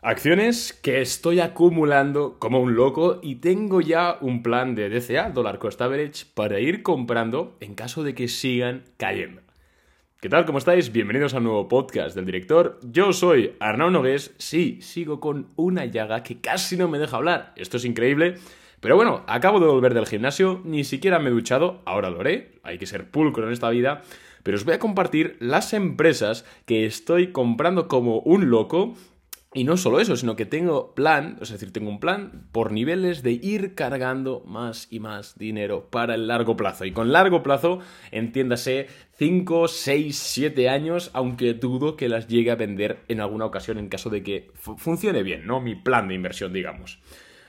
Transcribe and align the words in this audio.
Acciones 0.00 0.78
que 0.80 1.00
estoy 1.00 1.40
acumulando 1.40 2.36
como 2.38 2.60
un 2.60 2.76
loco 2.76 3.18
y 3.20 3.36
tengo 3.36 3.80
ya 3.80 4.16
un 4.20 4.44
plan 4.44 4.76
de 4.76 4.88
DCA, 4.88 5.30
Dollar 5.30 5.58
Cost 5.58 5.82
Average, 5.82 6.26
para 6.34 6.60
ir 6.60 6.84
comprando 6.84 7.56
en 7.58 7.74
caso 7.74 8.04
de 8.04 8.14
que 8.14 8.28
sigan 8.28 8.84
cayendo. 8.96 9.42
¿Qué 10.20 10.28
tal? 10.28 10.46
¿Cómo 10.46 10.58
estáis? 10.58 10.92
Bienvenidos 10.92 11.34
a 11.34 11.38
un 11.38 11.44
nuevo 11.44 11.66
podcast 11.66 12.14
del 12.14 12.26
director. 12.26 12.78
Yo 12.84 13.12
soy 13.12 13.56
Arnaud 13.58 13.90
Nogués. 13.90 14.36
Sí, 14.38 14.78
sigo 14.82 15.18
con 15.18 15.48
una 15.56 15.84
llaga 15.84 16.22
que 16.22 16.40
casi 16.40 16.76
no 16.76 16.86
me 16.86 17.00
deja 17.00 17.16
hablar. 17.16 17.52
Esto 17.56 17.76
es 17.76 17.84
increíble. 17.84 18.36
Pero 18.78 18.94
bueno, 18.94 19.24
acabo 19.26 19.58
de 19.58 19.66
volver 19.66 19.94
del 19.94 20.06
gimnasio, 20.06 20.62
ni 20.64 20.84
siquiera 20.84 21.18
me 21.18 21.30
he 21.30 21.32
duchado, 21.32 21.82
ahora 21.86 22.10
lo 22.10 22.20
haré, 22.20 22.52
hay 22.62 22.78
que 22.78 22.86
ser 22.86 23.10
pulcro 23.10 23.48
en 23.48 23.52
esta 23.52 23.68
vida, 23.70 24.02
pero 24.44 24.56
os 24.56 24.64
voy 24.64 24.74
a 24.74 24.78
compartir 24.78 25.36
las 25.40 25.72
empresas 25.72 26.44
que 26.66 26.86
estoy 26.86 27.32
comprando 27.32 27.88
como 27.88 28.20
un 28.20 28.48
loco 28.48 28.94
y 29.54 29.64
no 29.64 29.78
solo 29.78 29.98
eso, 29.98 30.14
sino 30.14 30.36
que 30.36 30.44
tengo 30.44 30.94
plan, 30.94 31.38
es 31.40 31.48
decir, 31.48 31.72
tengo 31.72 31.88
un 31.88 32.00
plan 32.00 32.48
por 32.52 32.70
niveles 32.70 33.22
de 33.22 33.32
ir 33.32 33.74
cargando 33.74 34.42
más 34.46 34.88
y 34.90 35.00
más 35.00 35.38
dinero 35.38 35.88
para 35.90 36.14
el 36.14 36.28
largo 36.28 36.54
plazo. 36.54 36.84
Y 36.84 36.92
con 36.92 37.12
largo 37.12 37.42
plazo, 37.42 37.78
entiéndase 38.10 38.88
5, 39.16 39.68
6, 39.68 40.16
7 40.18 40.68
años, 40.68 41.10
aunque 41.14 41.54
dudo 41.54 41.96
que 41.96 42.10
las 42.10 42.28
llegue 42.28 42.50
a 42.50 42.56
vender 42.56 42.98
en 43.08 43.20
alguna 43.20 43.46
ocasión 43.46 43.78
en 43.78 43.88
caso 43.88 44.10
de 44.10 44.22
que 44.22 44.50
funcione 44.54 45.22
bien, 45.22 45.46
¿no? 45.46 45.60
Mi 45.60 45.74
plan 45.74 46.08
de 46.08 46.14
inversión, 46.14 46.52
digamos. 46.52 47.00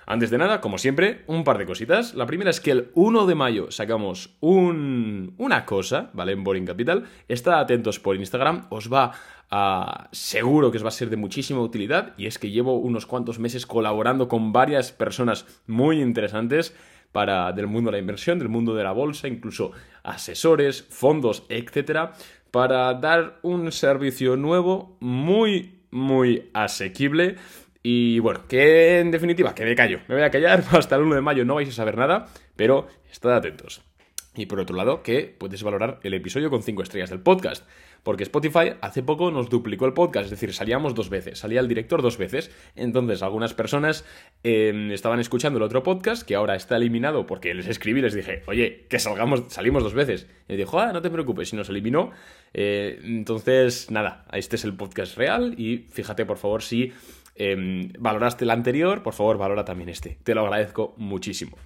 Antes 0.08 0.32
de 0.32 0.40
nada, 0.40 0.60
como 0.60 0.80
siempre, 0.80 1.24
un 1.28 1.44
par 1.44 1.60
de 1.60 1.68
cositas. 1.68 2.16
La 2.16 2.26
primera 2.26 2.50
es 2.50 2.60
que 2.60 2.72
el 2.72 2.90
1 2.96 3.28
de 3.28 3.36
mayo 3.36 3.70
sacamos 3.70 4.38
una 4.40 5.66
cosa, 5.66 6.10
¿vale? 6.14 6.32
En 6.32 6.44
Boring 6.44 6.66
Capital. 6.66 7.04
Estad 7.28 7.60
atentos 7.60 8.00
por 8.00 8.16
Instagram, 8.16 8.66
os 8.72 8.92
va 8.92 9.12
a... 9.50 10.10
seguro 10.12 10.72
que 10.72 10.78
os 10.78 10.84
va 10.84 10.90
a 10.90 10.92
ser 10.92 11.10
de 11.10 11.18
muchísima 11.18 11.62
utilidad 11.62 12.14
y 12.18 12.26
es 12.28 12.40
que 12.40 12.52
llevo 12.52 12.78
unos 12.78 13.06
cuantos 13.06 13.40
meses 13.40 13.66
colaborando 13.66 14.28
con 14.28 14.52
varias 14.52 14.92
personas 14.92 15.46
muy 15.68 16.02
interesantes 16.02 16.76
para 17.12 17.52
del 17.54 17.68
mundo 17.68 17.90
de 17.90 17.98
la 17.98 18.02
inversión, 18.02 18.40
del 18.40 18.50
mundo 18.50 18.76
de 18.76 18.84
la 18.84 18.92
bolsa, 18.92 19.28
incluso 19.28 19.72
asesores, 20.04 20.84
fondos, 20.84 21.44
etcétera, 21.50 22.14
para 22.52 22.94
dar 22.94 23.40
un 23.42 23.72
servicio 23.72 24.36
nuevo 24.36 24.98
muy 25.00 25.80
muy 25.92 26.50
asequible 26.54 27.36
y 27.82 28.20
bueno, 28.20 28.42
que 28.48 29.00
en 29.00 29.12
definitiva, 29.12 29.56
que 29.56 29.66
me 29.66 29.76
callo. 29.76 30.00
Me 30.08 30.16
voy 30.16 30.24
a 30.24 30.32
callar, 30.32 30.64
hasta 30.72 30.96
el 30.96 31.04
1 31.04 31.16
de 31.16 31.22
mayo 31.22 31.46
no 31.46 31.56
vais 31.56 31.70
a 31.70 31.72
saber 31.72 31.98
nada, 31.98 32.28
pero 32.56 32.88
estad 33.10 33.34
atentos. 33.36 33.89
Y 34.40 34.46
por 34.46 34.62
otro 34.62 34.78
lado, 34.78 35.04
que 35.04 35.36
puedes 35.38 35.64
valorar 35.64 36.00
el 36.02 36.14
episodio 36.14 36.50
con 36.50 36.64
5 36.64 36.82
estrellas 36.82 37.10
del 37.10 37.20
podcast. 37.20 37.68
Porque 38.04 38.24
Spotify 38.24 38.76
hace 38.80 39.04
poco 39.04 39.32
nos 39.32 39.50
duplicó 39.50 39.86
el 39.86 39.92
podcast, 39.92 40.24
es 40.24 40.32
decir, 40.32 40.54
salíamos 40.54 40.96
dos 40.96 41.10
veces, 41.10 41.40
salía 41.40 41.60
el 41.60 41.68
director 41.68 42.02
dos 42.02 42.18
veces. 42.18 42.50
Entonces, 42.78 43.22
algunas 43.22 43.54
personas 43.54 44.06
em, 44.44 44.92
estaban 44.92 45.20
escuchando 45.20 45.58
el 45.58 45.64
otro 45.64 45.84
podcast, 45.84 46.24
que 46.24 46.36
ahora 46.36 46.56
está 46.56 46.78
eliminado, 46.78 47.28
porque 47.28 47.54
les 47.54 47.68
escribí 47.68 48.00
y 48.00 48.04
les 48.04 48.14
dije, 48.14 48.44
oye, 48.48 48.86
que 48.88 48.98
salgamos, 48.98 49.44
salimos 49.50 49.84
dos 49.84 49.94
veces. 49.94 50.28
Y 50.48 50.54
me 50.54 50.58
dijo, 50.58 50.80
ah, 50.80 50.94
no 50.94 51.02
te 51.02 51.10
preocupes, 51.10 51.50
si 51.50 51.58
nos 51.58 51.68
eliminó. 51.68 52.12
Eh, 52.54 52.98
entonces, 53.04 53.92
nada, 53.92 54.26
este 54.32 54.56
es 54.56 54.64
el 54.64 54.74
podcast 54.74 55.18
real 55.18 55.56
y 55.58 55.80
fíjate, 55.90 56.26
por 56.26 56.38
favor, 56.38 56.64
si 56.64 56.94
Em, 57.40 57.94
valoraste 57.98 58.44
el 58.44 58.50
anterior, 58.50 59.02
por 59.02 59.14
favor, 59.14 59.38
valora 59.38 59.64
también 59.64 59.88
este. 59.88 60.18
Te 60.24 60.36
lo 60.36 60.42
agradezco 60.42 60.94
muchísimo. 60.98 61.58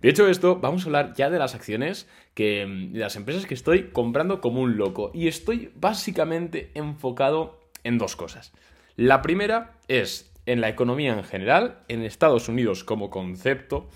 De 0.00 0.08
hecho, 0.08 0.28
esto, 0.28 0.58
vamos 0.60 0.82
a 0.82 0.86
hablar 0.86 1.14
ya 1.14 1.28
de 1.28 1.38
las 1.38 1.54
acciones 1.54 2.08
que, 2.34 2.62
em, 2.62 2.92
de 2.92 3.00
las 3.00 3.16
empresas 3.16 3.46
que 3.46 3.54
estoy 3.54 3.90
comprando 3.90 4.40
como 4.40 4.62
un 4.62 4.76
loco. 4.76 5.10
Y 5.14 5.28
estoy 5.28 5.72
básicamente 5.74 6.70
enfocado 6.74 7.60
en 7.84 7.98
dos 7.98 8.16
cosas. 8.16 8.52
La 8.96 9.22
primera 9.22 9.72
es 9.88 10.32
en 10.46 10.60
la 10.60 10.68
economía 10.68 11.12
en 11.12 11.24
general, 11.24 11.80
en 11.88 12.02
Estados 12.02 12.48
Unidos 12.48 12.82
como 12.82 13.10
concepto, 13.10 13.88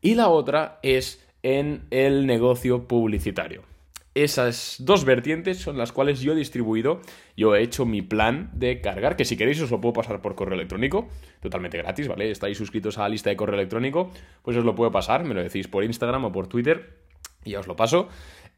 y 0.00 0.14
la 0.14 0.28
otra 0.28 0.78
es 0.82 1.24
en 1.42 1.82
el 1.90 2.26
negocio 2.26 2.86
publicitario. 2.88 3.71
Esas 4.14 4.76
dos 4.78 5.06
vertientes 5.06 5.58
son 5.58 5.78
las 5.78 5.90
cuales 5.90 6.20
yo 6.20 6.32
he 6.32 6.36
distribuido, 6.36 7.00
yo 7.34 7.56
he 7.56 7.62
hecho 7.62 7.86
mi 7.86 8.02
plan 8.02 8.50
de 8.52 8.82
cargar, 8.82 9.16
que 9.16 9.24
si 9.24 9.38
queréis 9.38 9.60
os 9.62 9.70
lo 9.70 9.80
puedo 9.80 9.94
pasar 9.94 10.20
por 10.20 10.34
correo 10.34 10.54
electrónico, 10.54 11.08
totalmente 11.40 11.78
gratis, 11.78 12.08
¿vale? 12.08 12.30
Estáis 12.30 12.58
suscritos 12.58 12.98
a 12.98 13.02
la 13.02 13.08
lista 13.08 13.30
de 13.30 13.36
correo 13.36 13.54
electrónico, 13.54 14.10
pues 14.42 14.56
os 14.56 14.64
lo 14.64 14.74
puedo 14.74 14.92
pasar, 14.92 15.24
me 15.24 15.32
lo 15.32 15.42
decís 15.42 15.66
por 15.66 15.82
Instagram 15.82 16.26
o 16.26 16.32
por 16.32 16.46
Twitter 16.46 16.98
y 17.42 17.52
ya 17.52 17.60
os 17.60 17.66
lo 17.66 17.74
paso. 17.74 18.08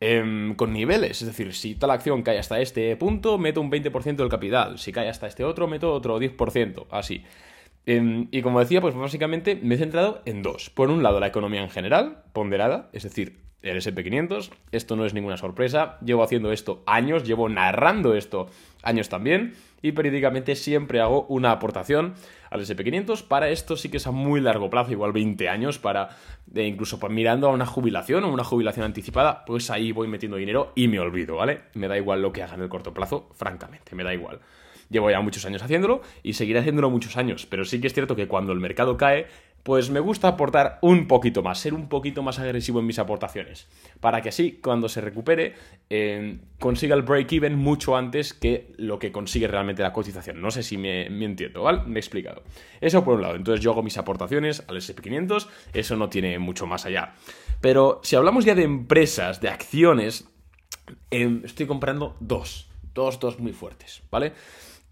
Em, 0.00 0.56
con 0.56 0.72
niveles, 0.72 1.22
es 1.22 1.28
decir, 1.28 1.54
si 1.54 1.76
tal 1.76 1.92
acción 1.92 2.22
cae 2.22 2.38
hasta 2.38 2.60
este 2.60 2.96
punto, 2.96 3.38
meto 3.38 3.60
un 3.60 3.70
20% 3.70 4.16
del 4.16 4.28
capital, 4.28 4.78
si 4.78 4.90
cae 4.90 5.08
hasta 5.08 5.28
este 5.28 5.44
otro, 5.44 5.68
meto 5.68 5.92
otro 5.92 6.18
10%, 6.18 6.86
así. 6.90 7.24
Em, 7.86 8.28
y 8.30 8.42
como 8.42 8.60
decía, 8.60 8.80
pues 8.80 8.94
básicamente 8.94 9.58
me 9.62 9.74
he 9.74 9.78
centrado 9.78 10.22
en 10.24 10.42
dos. 10.42 10.70
Por 10.70 10.90
un 10.90 11.02
lado, 11.02 11.20
la 11.20 11.26
economía 11.26 11.62
en 11.62 11.70
general, 11.70 12.24
ponderada, 12.32 12.88
es 12.92 13.02
decir, 13.02 13.44
el 13.64 13.78
SP500. 13.78 14.50
Esto 14.72 14.96
no 14.96 15.04
es 15.04 15.14
ninguna 15.14 15.36
sorpresa. 15.36 15.98
Llevo 16.04 16.22
haciendo 16.22 16.52
esto 16.52 16.82
años, 16.86 17.24
llevo 17.24 17.48
narrando 17.48 18.14
esto 18.14 18.48
años 18.82 19.08
también. 19.08 19.54
Y 19.82 19.92
periódicamente 19.92 20.54
siempre 20.54 21.00
hago 21.00 21.26
una 21.28 21.50
aportación 21.50 22.14
al 22.50 22.60
SP500. 22.60 23.22
Para 23.26 23.48
esto 23.48 23.76
sí 23.76 23.88
que 23.88 23.96
es 23.96 24.06
a 24.06 24.10
muy 24.10 24.40
largo 24.40 24.70
plazo, 24.70 24.92
igual 24.92 25.12
20 25.12 25.48
años, 25.48 25.78
para 25.78 26.10
incluso 26.54 26.98
mirando 27.08 27.48
a 27.48 27.52
una 27.52 27.66
jubilación 27.66 28.24
o 28.24 28.32
una 28.32 28.44
jubilación 28.44 28.84
anticipada, 28.84 29.44
pues 29.44 29.70
ahí 29.70 29.92
voy 29.92 30.08
metiendo 30.08 30.36
dinero 30.36 30.72
y 30.74 30.88
me 30.88 31.00
olvido, 31.00 31.36
¿vale? 31.36 31.62
Me 31.74 31.88
da 31.88 31.96
igual 31.96 32.22
lo 32.22 32.32
que 32.32 32.42
haga 32.42 32.54
en 32.54 32.62
el 32.62 32.68
corto 32.68 32.94
plazo, 32.94 33.30
francamente, 33.34 33.94
me 33.94 34.04
da 34.04 34.14
igual. 34.14 34.40
Llevo 34.90 35.10
ya 35.10 35.20
muchos 35.20 35.44
años 35.46 35.62
haciéndolo 35.62 36.02
y 36.22 36.34
seguiré 36.34 36.60
haciéndolo 36.60 36.90
muchos 36.90 37.16
años, 37.16 37.46
pero 37.46 37.64
sí 37.64 37.80
que 37.80 37.86
es 37.86 37.94
cierto 37.94 38.16
que 38.16 38.28
cuando 38.28 38.52
el 38.52 38.60
mercado 38.60 38.96
cae, 38.96 39.26
pues 39.64 39.88
me 39.88 39.98
gusta 39.98 40.28
aportar 40.28 40.78
un 40.82 41.08
poquito 41.08 41.42
más, 41.42 41.58
ser 41.58 41.72
un 41.72 41.88
poquito 41.88 42.22
más 42.22 42.38
agresivo 42.38 42.80
en 42.80 42.86
mis 42.86 42.98
aportaciones, 42.98 43.66
para 43.98 44.20
que 44.20 44.28
así, 44.28 44.60
cuando 44.62 44.90
se 44.90 45.00
recupere, 45.00 45.54
eh, 45.88 46.38
consiga 46.60 46.94
el 46.94 47.02
break-even 47.02 47.56
mucho 47.56 47.96
antes 47.96 48.34
que 48.34 48.74
lo 48.76 48.98
que 48.98 49.10
consigue 49.10 49.48
realmente 49.48 49.82
la 49.82 49.94
cotización. 49.94 50.42
No 50.42 50.50
sé 50.50 50.62
si 50.62 50.76
me, 50.76 51.06
entiendo, 51.06 51.62
¿vale? 51.62 51.80
Me 51.86 51.94
he 51.94 51.98
explicado. 51.98 52.42
Eso 52.82 53.02
por 53.04 53.14
un 53.14 53.22
lado, 53.22 53.36
entonces 53.36 53.64
yo 53.64 53.70
hago 53.70 53.82
mis 53.82 53.96
aportaciones 53.96 54.62
al 54.68 54.76
SP500, 54.76 55.48
eso 55.72 55.96
no 55.96 56.10
tiene 56.10 56.38
mucho 56.38 56.66
más 56.66 56.84
allá. 56.84 57.14
Pero 57.62 58.00
si 58.02 58.16
hablamos 58.16 58.44
ya 58.44 58.54
de 58.54 58.64
empresas, 58.64 59.40
de 59.40 59.48
acciones, 59.48 60.28
em, 61.10 61.40
estoy 61.42 61.64
comprando 61.66 62.16
dos, 62.20 62.68
dos, 62.92 63.18
dos 63.18 63.40
muy 63.40 63.54
fuertes, 63.54 64.02
¿vale? 64.10 64.34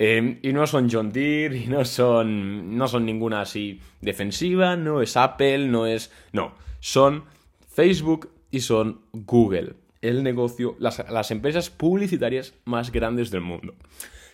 Em, 0.04 0.40
y 0.42 0.52
no 0.52 0.66
son 0.66 0.88
John 0.90 1.12
Deere, 1.12 1.56
y 1.64 1.66
no 1.68 1.84
son, 1.84 2.76
no 2.76 2.88
son 2.88 3.06
ninguna 3.06 3.42
así 3.42 3.78
defensiva, 4.00 4.74
no 4.74 5.00
es 5.00 5.16
Apple, 5.16 5.68
no 5.68 5.86
es... 5.86 6.10
No, 6.32 6.56
son 6.80 7.22
Facebook 7.68 8.28
y 8.50 8.60
son 8.60 9.02
Google, 9.12 9.74
el 10.00 10.24
negocio, 10.24 10.74
las, 10.80 11.08
las 11.08 11.30
empresas 11.30 11.70
publicitarias 11.70 12.52
más 12.64 12.90
grandes 12.90 13.30
del 13.30 13.42
mundo. 13.42 13.76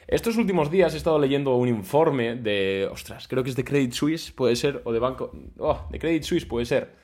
Estos 0.07 0.39
últimos 0.39 0.71
días 0.71 0.95
he 0.95 0.97
estado 0.97 1.19
leyendo 1.19 1.55
un 1.57 1.69
informe 1.69 2.37
de, 2.37 2.89
ostras, 2.91 3.29
creo 3.29 3.45
que 3.45 3.51
es 3.51 3.57
de 3.57 3.65
Credit 3.65 3.93
Suisse, 3.93 4.33
puede 4.33 4.57
ser, 4.57 4.81
o 4.87 4.93
de 4.95 5.01
Banco, 5.01 5.33
oh, 5.59 5.87
de 5.91 5.99
Credit 5.99 6.23
Suisse 6.23 6.47
puede 6.47 6.65
ser, 6.65 6.95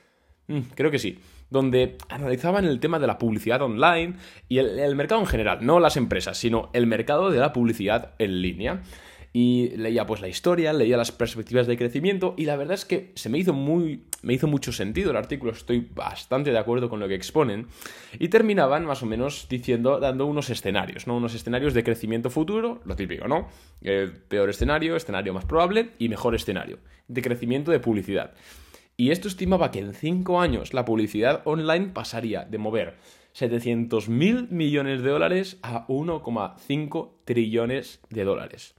mm, 0.47 0.61
creo 0.73 0.89
que 0.89 0.97
sí, 0.97 1.19
donde 1.49 1.97
analizaban 2.09 2.65
el 2.65 2.79
tema 2.79 2.99
de 2.99 3.07
la 3.07 3.17
publicidad 3.17 3.61
online 3.61 4.15
y 4.49 4.57
el, 4.57 4.95
mercado 4.95 5.21
en 5.21 5.27
general, 5.27 5.59
no 5.61 5.79
las 5.79 5.97
empresas, 5.97 6.37
sino 6.37 6.69
el 6.73 6.87
mercado 6.87 7.29
de 7.29 7.39
la 7.39 7.53
publicidad 7.53 8.13
en 8.19 8.41
línea 8.41 8.81
y 9.31 9.75
leía 9.75 10.05
pues 10.05 10.21
la 10.21 10.29
historia, 10.29 10.71
leía 10.71 10.95
las 10.95 11.11
perspectivas 11.11 11.67
de 11.67 11.77
crecimiento 11.77 12.35
y 12.37 12.45
la 12.45 12.55
verdad 12.55 12.75
es 12.75 12.85
que 12.85 13.11
se 13.15 13.27
me 13.27 13.37
hizo 13.37 13.51
muy 13.51 14.05
me 14.21 14.33
hizo 14.33 14.47
mucho 14.47 14.71
sentido 14.71 15.11
el 15.11 15.17
artículo, 15.17 15.51
estoy 15.51 15.87
bastante 15.93 16.51
de 16.51 16.57
acuerdo 16.57 16.89
con 16.89 17.01
lo 17.01 17.07
que 17.07 17.15
exponen 17.15 17.67
y 18.17 18.29
terminaban 18.29 18.85
más 18.85 19.03
o 19.03 19.05
menos 19.05 19.47
diciendo 19.49 19.99
dando 19.99 20.25
unos 20.25 20.49
escenarios, 20.49 21.05
¿no? 21.05 21.17
Unos 21.17 21.35
escenarios 21.35 21.73
de 21.73 21.83
crecimiento 21.83 22.29
futuro, 22.29 22.81
lo 22.85 22.95
típico, 22.95 23.27
¿no? 23.27 23.49
peor 24.29 24.49
escenario, 24.49 24.95
escenario 24.95 25.33
más 25.33 25.45
probable 25.45 25.91
y 25.99 26.09
mejor 26.09 26.33
escenario 26.33 26.79
de 27.07 27.21
crecimiento 27.21 27.71
de 27.71 27.79
publicidad. 27.79 28.33
Y 28.97 29.11
esto 29.11 29.27
estimaba 29.27 29.71
que 29.71 29.79
en 29.79 29.93
5 29.93 30.39
años 30.39 30.73
la 30.73 30.85
publicidad 30.85 31.41
online 31.45 31.87
pasaría 31.87 32.45
de 32.45 32.57
mover 32.57 32.97
700 33.33 34.07
mil 34.07 34.47
millones 34.49 35.01
de 35.01 35.09
dólares 35.09 35.59
a 35.61 35.85
1,5 35.87 37.11
trillones 37.25 37.99
de 38.09 38.23
dólares. 38.23 38.75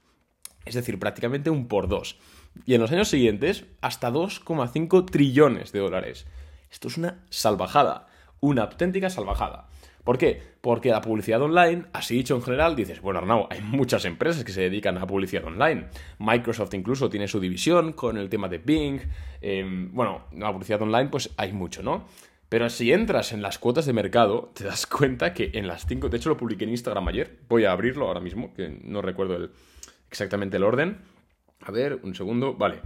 Es 0.65 0.75
decir, 0.75 0.99
prácticamente 0.99 1.51
un 1.51 1.69
por 1.69 1.89
dos. 1.89 2.19
Y 2.65 2.75
en 2.75 2.81
los 2.81 2.91
años 2.91 3.09
siguientes, 3.09 3.67
hasta 3.83 4.11
2,5 4.11 5.05
trillones 5.11 5.73
de 5.73 5.81
dólares. 5.81 6.27
Esto 6.71 6.89
es 6.89 6.97
una 6.97 7.25
salvajada, 7.29 8.09
una 8.41 8.63
auténtica 8.63 9.11
salvajada. 9.11 9.69
¿Por 10.07 10.19
qué? 10.19 10.41
Porque 10.61 10.91
la 10.91 11.01
publicidad 11.01 11.43
online, 11.43 11.87
así 11.93 12.15
dicho 12.15 12.37
en 12.37 12.41
general, 12.41 12.77
dices, 12.77 13.01
bueno, 13.01 13.19
Arnau, 13.19 13.49
hay 13.51 13.61
muchas 13.61 14.05
empresas 14.05 14.45
que 14.45 14.53
se 14.53 14.61
dedican 14.61 14.97
a 14.99 15.07
publicidad 15.09 15.45
online. 15.45 15.89
Microsoft 16.21 16.73
incluso 16.75 17.11
tiene 17.11 17.27
su 17.27 17.41
división 17.41 17.93
con 17.93 18.17
el 18.17 18.29
tema 18.29 18.49
de 18.49 18.59
Bing. 18.59 19.01
Em, 19.41 19.93
bueno, 19.93 20.27
la 20.31 20.53
publicidad 20.53 20.81
online, 20.81 21.09
pues 21.09 21.35
hay 21.37 21.53
mucho, 21.53 21.83
¿no? 21.83 22.07
Pero 22.49 22.71
si 22.71 22.93
entras 22.93 23.33
en 23.33 23.43
las 23.43 23.59
cuotas 23.59 23.85
de 23.85 23.95
mercado, 23.95 24.53
te 24.55 24.63
das 24.63 24.87
cuenta 24.87 25.35
que 25.35 25.51
en 25.55 25.67
las 25.67 25.87
cinco, 25.87 26.09
de 26.09 26.19
hecho 26.19 26.29
lo 26.29 26.37
publiqué 26.37 26.63
en 26.63 26.71
Instagram 26.71 27.09
ayer, 27.09 27.41
voy 27.49 27.65
a 27.65 27.73
abrirlo 27.73 28.07
ahora 28.07 28.21
mismo, 28.21 28.55
que 28.55 28.69
no 28.85 29.03
recuerdo 29.03 29.51
exactamente 30.09 30.57
el 30.57 30.63
orden, 30.63 30.99
A 31.63 31.73
ver, 31.73 31.99
un 32.05 32.15
segundo. 32.15 32.55
Vale. 32.55 32.81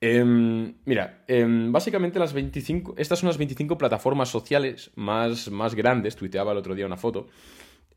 Em, 0.00 0.74
mira, 0.84 1.24
em, 1.26 1.72
básicamente 1.72 2.18
las 2.18 2.32
25, 2.32 2.94
estas 2.98 3.18
son 3.18 3.28
las 3.28 3.38
25 3.38 3.78
plataformas 3.78 4.28
sociales 4.28 4.90
más, 4.94 5.50
más 5.50 5.74
grandes, 5.74 6.16
tuiteaba 6.16 6.52
el 6.52 6.58
otro 6.58 6.74
día 6.74 6.86
una 6.86 6.96
foto, 6.96 7.28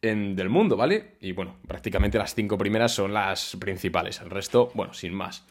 del 0.01 0.47
mundo, 0.49 0.77
¿vale? 0.77 1.17
Y 1.19 1.33
bueno, 1.33 1.57
prácticamente 1.67 2.17
las 2.17 2.33
cinco 2.33 2.57
primeras 2.57 2.93
son 2.93 3.13
las 3.13 3.57
principales, 3.59 4.21
el 4.21 4.29
resto, 4.29 4.71
bueno, 4.73 4.93
sin 4.93 5.13
más. 5.13 5.45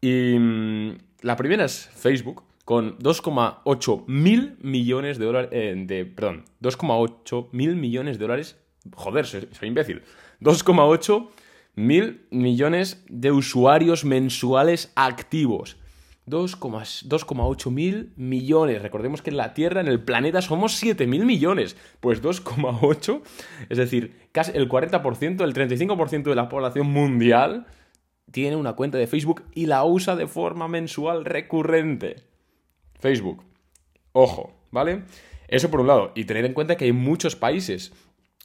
Y 0.00 0.36
mm, 0.38 0.98
la 1.20 1.36
primera 1.36 1.64
es 1.64 1.88
Facebook, 1.94 2.42
con 2.64 2.98
2,8 2.98 4.04
mil 4.08 4.56
millones 4.60 5.18
de 5.18 5.24
dólares, 5.24 5.50
eh, 5.52 5.74
de, 5.86 6.04
perdón, 6.04 6.44
2,8 6.62 7.50
mil 7.52 7.76
millones 7.76 8.18
de 8.18 8.24
dólares, 8.24 8.58
joder, 8.92 9.26
soy, 9.26 9.48
soy 9.52 9.68
imbécil, 9.68 10.02
2,8 10.40 11.28
mil 11.74 12.26
millones 12.30 13.04
de 13.08 13.32
usuarios 13.32 14.04
mensuales 14.04 14.92
activos. 14.94 15.76
2,8 16.26 17.70
mil 17.70 18.12
millones. 18.16 18.80
Recordemos 18.80 19.20
que 19.20 19.30
en 19.30 19.36
la 19.36 19.52
Tierra, 19.52 19.80
en 19.80 19.88
el 19.88 20.02
planeta, 20.02 20.40
somos 20.40 20.76
7 20.76 21.06
mil 21.06 21.26
millones. 21.26 21.76
Pues 22.00 22.22
2,8, 22.22 23.22
es 23.68 23.78
decir, 23.78 24.28
casi 24.32 24.52
el 24.54 24.68
40%, 24.68 25.44
el 25.44 25.54
35% 25.54 26.22
de 26.22 26.34
la 26.34 26.48
población 26.48 26.90
mundial 26.90 27.66
tiene 28.30 28.56
una 28.56 28.72
cuenta 28.72 28.98
de 28.98 29.06
Facebook 29.06 29.44
y 29.54 29.66
la 29.66 29.84
usa 29.84 30.16
de 30.16 30.26
forma 30.26 30.66
mensual 30.66 31.24
recurrente. 31.24 32.16
Facebook. 32.98 33.44
Ojo, 34.12 34.54
¿vale? 34.70 35.02
Eso 35.48 35.70
por 35.70 35.80
un 35.80 35.88
lado. 35.88 36.12
Y 36.14 36.24
tener 36.24 36.46
en 36.46 36.54
cuenta 36.54 36.76
que 36.76 36.86
hay 36.86 36.92
muchos 36.92 37.36
países 37.36 37.92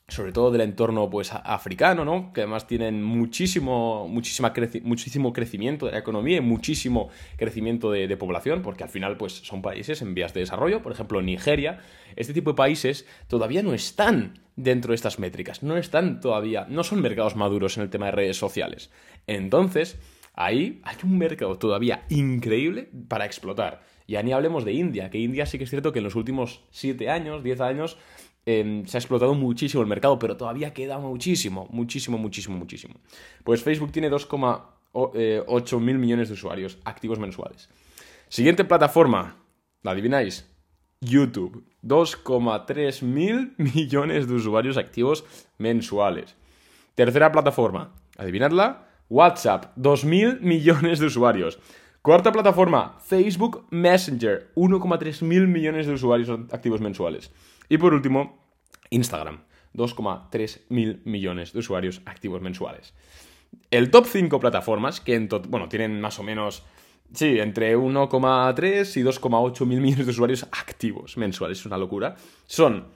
sobre 0.09 0.31
todo 0.31 0.51
del 0.51 0.61
entorno 0.61 1.09
pues 1.09 1.31
africano, 1.31 2.03
¿no? 2.03 2.33
Que 2.33 2.41
además 2.41 2.67
tienen 2.67 3.03
muchísimo, 3.03 4.07
muchísimo 4.07 5.33
crecimiento 5.33 5.85
de 5.85 5.91
la 5.91 5.99
economía 5.99 6.37
y 6.37 6.41
muchísimo 6.41 7.09
crecimiento 7.37 7.91
de, 7.91 8.17
población, 8.17 8.61
porque 8.61 8.83
al 8.83 8.89
final 8.89 9.17
pues 9.17 9.33
son 9.33 9.61
países 9.61 10.01
en 10.01 10.13
vías 10.13 10.33
de 10.33 10.41
desarrollo, 10.41 10.81
por 10.81 10.91
ejemplo 10.91 11.21
Nigeria, 11.21 11.79
este 12.15 12.33
tipo 12.33 12.51
de 12.51 12.55
países 12.55 13.07
todavía 13.27 13.63
no 13.63 13.73
están 13.73 14.39
dentro 14.55 14.91
de 14.91 14.95
estas 14.95 15.19
métricas, 15.19 15.63
no 15.63 15.77
están 15.77 16.19
todavía, 16.19 16.65
no 16.69 16.83
son 16.83 17.01
mercados 17.01 17.35
maduros 17.35 17.77
en 17.77 17.83
el 17.83 17.89
tema 17.89 18.07
de 18.07 18.11
redes 18.11 18.37
sociales. 18.37 18.91
Entonces, 19.27 19.97
ahí 20.33 20.81
hay 20.83 20.97
un 21.03 21.17
mercado 21.17 21.57
todavía 21.57 22.05
increíble 22.09 22.89
para 23.07 23.25
explotar. 23.25 23.81
Ya 24.07 24.23
ni 24.23 24.33
hablemos 24.33 24.65
de 24.65 24.73
India, 24.73 25.11
que 25.11 25.19
India 25.19 25.45
sí 25.45 25.59
que 25.59 25.65
es 25.65 25.69
cierto 25.69 25.93
que 25.93 25.99
en 25.99 26.05
los 26.05 26.15
últimos 26.15 26.63
7 26.71 27.11
años, 27.11 27.43
10 27.43 27.61
años, 27.61 27.97
Em, 28.45 28.85
se 28.85 28.97
ha 28.97 28.99
explotado 28.99 29.33
muchísimo 29.33 29.83
el 29.83 29.89
mercado, 29.89 30.17
pero 30.17 30.37
todavía 30.37 30.73
queda 30.73 30.97
muchísimo, 30.97 31.67
muchísimo, 31.71 32.17
muchísimo, 32.17 32.57
muchísimo. 32.57 32.95
Pues 33.43 33.61
Facebook 33.61 33.91
tiene 33.91 34.09
2,8 34.09 35.11
eh, 35.15 35.79
mil 35.79 35.99
millones 35.99 36.29
de 36.29 36.33
usuarios 36.33 36.79
activos 36.85 37.19
mensuales. 37.19 37.69
Siguiente 38.27 38.63
plataforma, 38.63 39.37
¿la 39.83 39.91
adivináis? 39.91 40.49
YouTube, 41.01 41.63
2,3 41.83 43.03
mil 43.03 43.53
millones 43.57 44.27
de 44.27 44.33
usuarios 44.33 44.77
activos 44.77 45.25
mensuales. 45.57 46.35
Tercera 46.95 47.31
plataforma, 47.31 47.93
adivinadla, 48.17 48.87
WhatsApp, 49.09 49.77
2.000 49.77 50.39
millones 50.41 50.99
de 50.99 51.05
usuarios. 51.05 51.59
Cuarta 52.01 52.31
plataforma, 52.31 52.97
Facebook 52.99 53.65
Messenger, 53.71 54.51
1,3 54.55 55.21
mil 55.21 55.47
millones 55.47 55.85
de 55.85 55.93
usuarios 55.93 56.29
activos 56.51 56.79
mensuales. 56.79 57.31
Y 57.69 57.77
por 57.77 57.93
último, 57.93 58.45
Instagram, 58.89 59.43
2,3 59.75 60.61
mil 60.69 61.01
millones 61.05 61.53
de 61.53 61.59
usuarios 61.59 62.01
activos 62.05 62.41
mensuales. 62.41 62.93
El 63.71 63.91
top 63.91 64.05
5 64.05 64.39
plataformas, 64.39 64.99
que 64.99 65.15
en 65.15 65.29
bueno, 65.47 65.69
tienen 65.69 66.01
más 66.01 66.19
o 66.19 66.23
menos, 66.23 66.63
sí, 67.13 67.39
entre 67.39 67.77
1,3 67.77 68.97
y 68.97 69.03
2,8 69.03 69.65
mil 69.65 69.81
millones 69.81 70.05
de 70.05 70.11
usuarios 70.11 70.43
activos 70.51 71.17
mensuales, 71.17 71.59
es 71.59 71.65
una 71.65 71.77
locura, 71.77 72.15
son, 72.45 72.87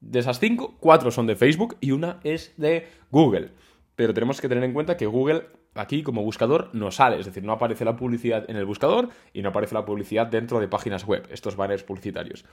de 0.00 0.20
esas 0.20 0.38
5, 0.38 0.76
4 0.78 1.10
son 1.10 1.26
de 1.26 1.36
Facebook 1.36 1.76
y 1.80 1.90
una 1.90 2.20
es 2.22 2.54
de 2.56 2.88
Google. 3.10 3.50
Pero 3.96 4.14
tenemos 4.14 4.40
que 4.40 4.48
tener 4.48 4.62
en 4.62 4.72
cuenta 4.72 4.96
que 4.96 5.06
Google 5.06 5.46
aquí 5.76 6.02
como 6.02 6.22
buscador 6.22 6.70
no 6.72 6.90
sale, 6.90 7.20
es 7.20 7.26
decir, 7.26 7.44
no 7.44 7.52
aparece 7.52 7.84
la 7.84 7.96
publicidad 7.96 8.48
en 8.48 8.56
el 8.56 8.64
buscador 8.64 9.08
y 9.32 9.42
no 9.42 9.50
aparece 9.50 9.74
la 9.74 9.84
publicidad 9.84 10.26
dentro 10.26 10.60
de 10.60 10.68
páginas 10.68 11.04
web, 11.04 11.26
estos 11.30 11.56
banners 11.56 11.82
publicitarios. 11.82 12.44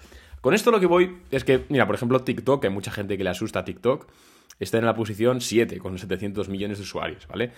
Con 0.42 0.54
esto 0.54 0.72
lo 0.72 0.80
que 0.80 0.86
voy 0.86 1.18
es 1.31 1.44
que, 1.44 1.66
mira, 1.70 1.86
por 1.86 1.96
ejemplo, 1.96 2.20
TikTok, 2.20 2.66
hay 2.66 2.72
mucha 2.72 2.92
gente 2.92 3.18
que 3.18 3.24
le 3.24 3.30
asusta 3.30 3.60
a 3.60 3.66
TikTok, 3.66 4.08
está 4.60 4.78
en 4.78 4.86
la 4.86 4.94
posición 4.94 5.42
7 5.42 5.80
con 5.80 5.98
700 5.98 6.50
millones 6.50 6.78
de 6.78 6.84
usuarios, 6.84 7.28
¿vale? 7.28 7.52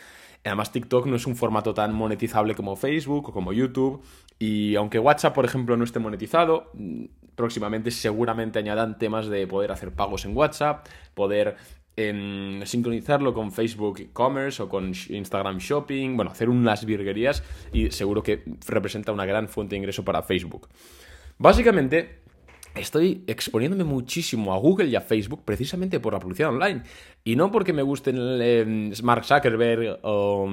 Además, 0.43 0.71
TikTok 0.71 1.07
no 1.07 1.15
es 1.15 1.25
un 1.25 1.35
formato 1.35 1.73
tan 1.73 1.93
monetizable 1.93 2.53
como 2.53 2.75
Facebook 2.75 3.29
o 3.29 3.33
como 3.33 3.51
YouTube. 3.51 4.03
Y 4.37 4.75
aunque 4.75 4.99
WhatsApp, 4.99 5.33
por 5.33 5.45
ejemplo, 5.45 5.75
no 5.75 5.83
esté 5.83 5.99
monetizado, 5.99 6.69
mm, 6.73 7.05
próximamente 7.35 7.89
seguramente 7.89 8.59
añadan 8.59 8.97
temas 8.97 9.27
de 9.27 9.47
poder 9.47 9.71
hacer 9.71 9.91
pagos 9.91 10.23
en 10.25 10.37
WhatsApp, 10.37 10.85
poder 11.15 11.55
en 11.97 12.61
sincronizarlo 12.65 13.33
con 13.33 13.51
Facebook 13.51 13.99
e-commerce 13.99 14.61
o 14.61 14.69
con 14.69 14.93
Instagram 15.09 15.57
Shopping, 15.59 16.15
bueno, 16.15 16.31
hacer 16.31 16.49
unas 16.49 16.85
virguerías 16.85 17.43
y 17.71 17.91
seguro 17.91 18.21
que 18.21 18.43
representa 18.67 19.11
una 19.11 19.25
gran 19.25 19.47
fuente 19.47 19.75
de 19.75 19.79
ingreso 19.79 20.03
para 20.03 20.21
Facebook. 20.23 20.67
Básicamente, 21.37 22.19
estoy 22.75 23.23
exponiéndome 23.27 23.85
muchísimo 23.85 24.53
a 24.53 24.57
Google 24.57 24.87
y 24.87 24.95
a 24.95 25.01
Facebook 25.01 25.43
precisamente 25.45 25.99
por 25.99 26.13
la 26.13 26.19
publicidad 26.19 26.49
online. 26.49 26.83
Y 27.23 27.35
no 27.35 27.51
porque 27.51 27.73
me 27.73 27.81
gusten 27.81 28.17
eh, 28.19 28.93
Mark 29.01 29.25
Zuckerberg 29.25 29.99
o, 30.03 30.47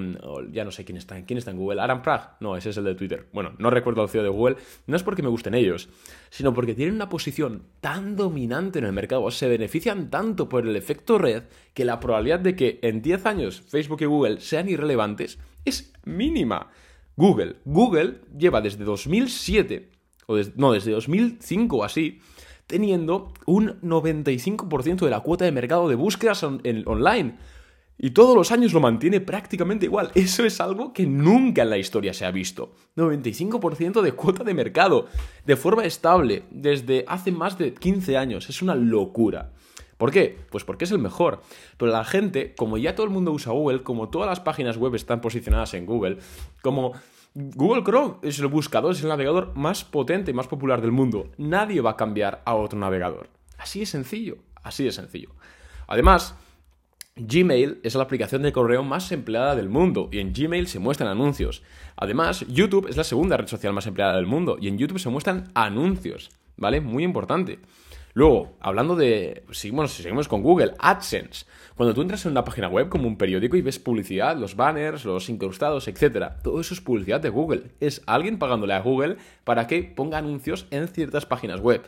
ya 0.51 0.65
no 0.65 0.71
sé 0.71 0.85
quién 0.85 0.97
está, 0.97 1.23
quién 1.25 1.39
está 1.39 1.51
en 1.51 1.59
Google. 1.59 1.81
Aaron 1.83 2.01
Prag, 2.01 2.37
no, 2.41 2.57
ese 2.57 2.71
es 2.71 2.77
el 2.77 2.85
de 2.85 2.95
Twitter. 2.95 3.27
Bueno, 3.33 3.53
no 3.59 3.71
recuerdo 3.71 4.03
el 4.03 4.09
CEO 4.09 4.23
de 4.23 4.29
Google. 4.29 4.57
No 4.87 4.97
es 4.97 5.03
porque 5.03 5.23
me 5.23 5.29
gusten 5.29 5.55
ellos, 5.55 5.89
sino 6.31 6.55
porque 6.55 6.75
tienen 6.75 6.95
una 6.95 7.09
posición 7.09 7.65
tan 7.81 8.17
dominante 8.17 8.79
en 8.79 8.87
el 8.87 8.93
mercado, 8.93 9.31
se 9.31 9.49
benefician 9.49 10.09
tanto 10.09 10.49
por 10.49 10.67
el 10.67 10.77
efecto 10.77 11.19
red, 11.19 11.43
que 11.75 11.85
la 11.85 12.01
probabilidad 12.01 12.41
de 12.41 12.57
que 12.57 12.79
en 12.83 13.03
10 13.03 13.27
años 13.27 13.61
Facebook 13.61 14.01
y 14.03 14.07
Google 14.07 14.41
sean 14.41 14.69
irrelevantes 14.69 15.39
es 15.65 15.93
mínima. 16.05 16.71
Google, 17.17 17.57
Google 17.67 18.21
lleva 18.39 18.63
desde 18.63 18.85
2007 18.85 19.92
o 20.27 20.37
no, 20.57 20.73
desde 20.73 20.93
2005 20.93 21.77
o 21.77 21.85
así, 21.85 22.21
teniendo 22.67 23.33
un 23.47 23.81
95% 23.81 25.05
de 25.05 25.11
la 25.11 25.21
cuota 25.21 25.45
de 25.45 25.53
mercado 25.53 25.89
de 25.89 25.95
búsquedas 25.95 26.43
online. 26.43 27.37
Y 27.99 28.11
todos 28.11 28.35
los 28.35 28.51
años 28.51 28.73
lo 28.73 28.81
mantiene 28.81 29.21
prácticamente 29.21 29.87
igual. 29.87 30.11
Eso 30.15 30.45
es 30.45 30.61
algo 30.61 30.93
que 30.93 31.07
nunca 31.07 31.63
en 31.63 31.71
la 31.71 31.79
historia 31.79 32.13
se 32.15 32.25
ha 32.25 32.31
visto. 32.31 32.73
95% 32.97 34.01
de 34.01 34.13
cuota 34.13 34.43
de 34.43 34.55
mercado, 34.55 35.07
de 35.47 35.57
forma 35.57 35.85
estable, 35.85 36.45
desde 36.51 37.05
hace 37.07 37.31
más 37.31 37.59
de 37.59 37.75
15 37.75 38.17
años. 38.17 38.49
Es 38.49 38.63
una 38.63 38.75
locura. 38.75 39.53
¿Por 39.99 40.11
qué? 40.11 40.37
Pues 40.51 40.65
porque 40.65 40.85
es 40.85 40.91
el 40.91 40.99
mejor. 40.99 41.43
Pero 41.77 41.93
la 41.93 42.05
gente, 42.05 42.57
como 42.57 42.77
ya 42.77 42.97
todo 42.97 43.07
el 43.07 43.13
mundo 43.13 43.31
usa 43.31 43.53
Google, 43.53 43.85
como 43.85 44.09
todas 44.09 44.29
las 44.29 44.41
páginas 44.41 44.77
web 44.77 44.97
están 44.97 45.21
posicionadas 45.21 45.75
en 45.75 45.87
Google, 45.87 46.19
como 46.61 46.95
Google 47.35 47.83
Chrome 47.83 48.17
es 48.23 48.39
el 48.41 48.49
buscador, 48.49 48.93
es 48.93 49.03
el 49.03 49.09
navegador 49.09 49.53
más 49.57 49.85
potente 49.85 50.31
y 50.31 50.35
más 50.35 50.49
popular 50.49 50.83
del 50.83 50.93
mundo. 50.93 51.31
Nadie 51.39 51.81
va 51.81 51.93
a 51.93 51.97
cambiar 51.97 52.43
a 52.45 52.55
otro 52.55 52.79
navegador. 52.79 53.31
Así 53.57 53.81
de 53.81 53.87
sencillo, 53.87 54.37
así 54.63 54.85
de 54.85 54.93
sencillo. 54.93 55.31
Además, 55.87 56.35
Gmail 57.17 57.81
es 57.83 57.95
la 57.95 58.03
aplicación 58.03 58.43
de 58.43 58.53
correo 58.53 58.83
más 58.83 59.11
empleada 59.13 59.57
del 59.57 59.71
mundo 59.71 60.11
y 60.13 60.19
en 60.19 60.35
Gmail 60.35 60.67
se 60.67 60.79
muestran 60.79 61.09
anuncios. 61.09 61.63
Además, 61.97 62.45
YouTube 62.49 62.89
es 62.89 62.99
la 62.99 63.05
segunda 63.05 63.39
red 63.39 63.47
social 63.47 63.73
más 63.73 63.87
empleada 63.87 64.17
del 64.17 64.27
mundo 64.27 64.59
y 64.61 64.69
en 64.69 64.77
YouTube 64.77 64.99
se 64.99 65.09
muestran 65.09 65.51
anuncios, 65.55 66.31
¿vale? 66.59 66.83
Muy 66.83 67.03
importante. 67.03 67.61
Luego, 68.15 68.57
hablando 68.61 68.95
de, 68.95 69.45
seguimos, 69.53 70.29
con 70.29 70.43
Google, 70.43 70.75
AdSense. 70.79 71.47
Cuando 71.77 71.95
tú 71.95 72.03
entras 72.03 72.25
en 72.27 72.33
una 72.33 72.45
página 72.45 72.69
web 72.69 72.91
como 72.91 73.09
un 73.09 73.17
periódico 73.17 73.57
y 73.57 73.63
ves 73.63 73.79
publicidad, 73.79 74.37
los 74.37 74.55
banners, 74.55 75.05
los 75.07 75.31
incrustados, 75.31 75.89
etc., 75.89 76.33
todo 76.43 76.61
eso 76.61 76.75
es 76.75 76.81
publicidad 76.81 77.21
de 77.21 77.31
Google. 77.31 77.71
Es 77.81 78.03
alguien 78.07 78.39
pagándole 78.39 78.75
a 78.75 78.81
Google 78.81 79.17
para 79.45 79.67
que 79.67 79.83
ponga 79.83 80.19
anuncios 80.19 80.67
en 80.71 80.89
ciertas 80.89 81.25
páginas 81.25 81.61
web. 81.61 81.83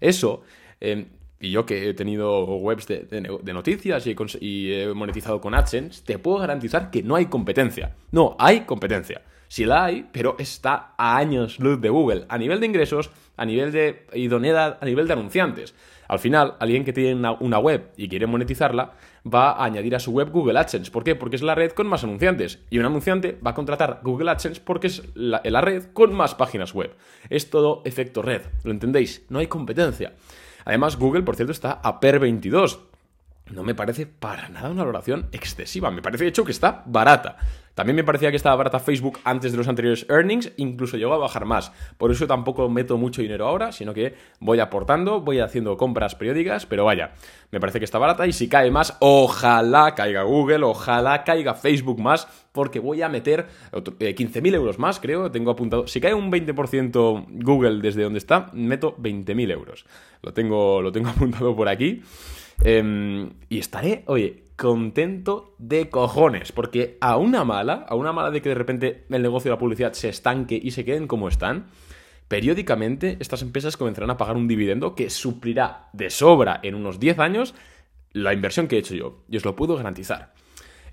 Eso, 0.00 0.42
em, 0.80 1.06
y 1.40 1.50
yo 1.50 1.66
que 1.66 1.88
he 1.88 1.94
tenido 1.94 2.44
webs 2.44 2.86
de, 2.86 3.52
noticias 3.52 4.06
y 4.06 4.16
y 4.40 4.72
he 4.72 4.94
monetizado 4.94 5.40
con 5.40 5.54
AdSense, 5.54 6.02
te 6.04 6.18
puedo 6.18 6.38
garantizar 6.38 6.90
que 6.90 7.02
no 7.02 7.16
hay 7.16 7.26
competencia. 7.26 7.96
No, 8.12 8.36
hay 8.38 8.60
competencia. 8.60 9.22
Sí 9.48 9.64
la 9.64 9.84
hay, 9.84 10.08
pero 10.12 10.36
está 10.38 10.94
a 10.96 11.16
años 11.16 11.58
luz 11.60 11.80
de 11.80 11.88
Google, 11.88 12.26
a 12.28 12.38
nivel 12.38 12.60
de 12.60 12.66
ingresos, 12.66 13.10
a 13.36 13.44
nivel 13.44 13.72
de 13.72 14.06
idoneidad, 14.14 14.78
a 14.80 14.84
nivel 14.84 15.06
de 15.06 15.12
anunciantes. 15.12 15.74
Al 16.08 16.18
final, 16.18 16.54
alguien 16.60 16.84
que 16.84 16.92
tiene 16.92 17.36
una, 17.40 17.58
web 17.58 17.90
y 17.96 18.08
quiere 18.08 18.26
monetizarla, 18.26 18.92
va 19.26 19.52
a 19.52 19.64
añadir 19.64 19.94
a 19.96 19.98
su 19.98 20.12
web 20.12 20.30
Google 20.30 20.58
AdSense. 20.58 20.90
¿Por 20.90 21.02
qué? 21.02 21.14
Porque 21.16 21.36
es 21.36 21.42
la 21.42 21.54
red 21.54 21.72
con 21.72 21.88
más 21.88 22.04
anunciantes. 22.04 22.60
Y 22.70 22.78
un 22.78 22.86
anunciante 22.86 23.38
va 23.44 23.50
a 23.50 23.54
contratar 23.54 24.00
Google 24.04 24.30
AdSense 24.30 24.60
porque 24.64 24.86
es 24.86 25.02
la, 25.14 25.40
la 25.44 25.60
red 25.60 25.86
con 25.92 26.14
más 26.14 26.34
páginas 26.34 26.74
web. 26.74 26.94
Es 27.28 27.50
todo 27.50 27.82
efecto 27.84 28.22
red. 28.22 28.42
¿Lo 28.62 28.70
entendéis? 28.70 29.26
No 29.28 29.40
hay 29.40 29.48
competencia. 29.48 30.14
Además, 30.64 30.96
Google, 30.96 31.22
por 31.22 31.36
cierto, 31.36 31.52
está 31.52 31.72
a 31.72 32.00
PER 32.00 32.20
22. 32.20 32.80
No 33.50 33.62
me 33.62 33.74
parece 33.74 34.06
para 34.06 34.48
nada 34.48 34.70
una 34.70 34.82
valoración 34.82 35.28
excesiva. 35.32 35.90
Me 35.90 36.02
parece, 36.02 36.24
de 36.24 36.30
hecho, 36.30 36.44
que 36.44 36.52
está 36.52 36.82
barata. 36.86 37.36
También 37.76 37.96
me 37.96 38.04
parecía 38.04 38.30
que 38.30 38.38
estaba 38.38 38.56
barata 38.56 38.80
Facebook 38.80 39.18
antes 39.22 39.52
de 39.52 39.58
los 39.58 39.68
anteriores 39.68 40.06
earnings, 40.08 40.50
incluso 40.56 40.96
llegó 40.96 41.12
a 41.12 41.18
bajar 41.18 41.44
más. 41.44 41.72
Por 41.98 42.10
eso 42.10 42.26
tampoco 42.26 42.70
meto 42.70 42.96
mucho 42.96 43.20
dinero 43.20 43.46
ahora, 43.46 43.70
sino 43.70 43.92
que 43.92 44.14
voy 44.40 44.60
aportando, 44.60 45.20
voy 45.20 45.40
haciendo 45.40 45.76
compras 45.76 46.14
periódicas, 46.14 46.64
pero 46.64 46.86
vaya, 46.86 47.12
me 47.50 47.60
parece 47.60 47.78
que 47.78 47.84
está 47.84 47.98
barata 47.98 48.26
y 48.26 48.32
si 48.32 48.48
cae 48.48 48.70
más, 48.70 48.96
ojalá 49.00 49.94
caiga 49.94 50.22
Google, 50.22 50.64
ojalá 50.64 51.22
caiga 51.22 51.52
Facebook 51.52 52.00
más, 52.00 52.26
porque 52.52 52.80
voy 52.80 53.02
a 53.02 53.10
meter 53.10 53.46
15.000 53.72 54.46
eh, 54.46 54.56
euros 54.56 54.78
más, 54.78 54.98
creo, 54.98 55.30
tengo 55.30 55.50
apuntado. 55.50 55.86
Si 55.86 56.00
cae 56.00 56.14
un 56.14 56.32
20% 56.32 57.26
Google 57.44 57.82
desde 57.82 58.04
donde 58.04 58.20
está, 58.20 58.48
meto 58.54 58.96
20.000 58.96 59.52
euros. 59.52 59.84
Lo 60.22 60.32
tengo, 60.32 60.80
lo 60.80 60.92
tengo 60.92 61.08
apuntado 61.14 61.54
por 61.54 61.68
aquí. 61.68 62.02
Em, 62.64 63.30
y 63.48 63.58
estaré, 63.58 64.02
oye, 64.06 64.44
contento 64.56 65.54
de 65.58 65.90
cojones, 65.90 66.52
porque 66.52 66.96
a 67.00 67.16
una 67.16 67.44
mala, 67.44 67.84
a 67.88 67.94
una 67.94 68.12
mala 68.12 68.30
de 68.30 68.40
que 68.40 68.48
de 68.48 68.54
repente 68.54 69.04
el 69.10 69.22
negocio 69.22 69.50
de 69.50 69.56
la 69.56 69.60
publicidad 69.60 69.92
se 69.92 70.08
estanque 70.08 70.58
y 70.60 70.70
se 70.70 70.84
queden 70.84 71.06
como 71.06 71.28
están, 71.28 71.66
periódicamente 72.28 73.18
estas 73.20 73.42
empresas 73.42 73.76
comenzarán 73.76 74.10
a 74.10 74.16
pagar 74.16 74.36
un 74.36 74.48
dividendo 74.48 74.94
que 74.94 75.10
suplirá 75.10 75.88
de 75.92 76.10
sobra 76.10 76.58
en 76.62 76.74
unos 76.74 76.98
10 76.98 77.18
años 77.18 77.54
la 78.12 78.32
inversión 78.32 78.66
que 78.66 78.76
he 78.76 78.78
hecho 78.78 78.94
yo. 78.94 79.24
Y 79.28 79.36
os 79.36 79.44
lo 79.44 79.54
puedo 79.54 79.76
garantizar. 79.76 80.32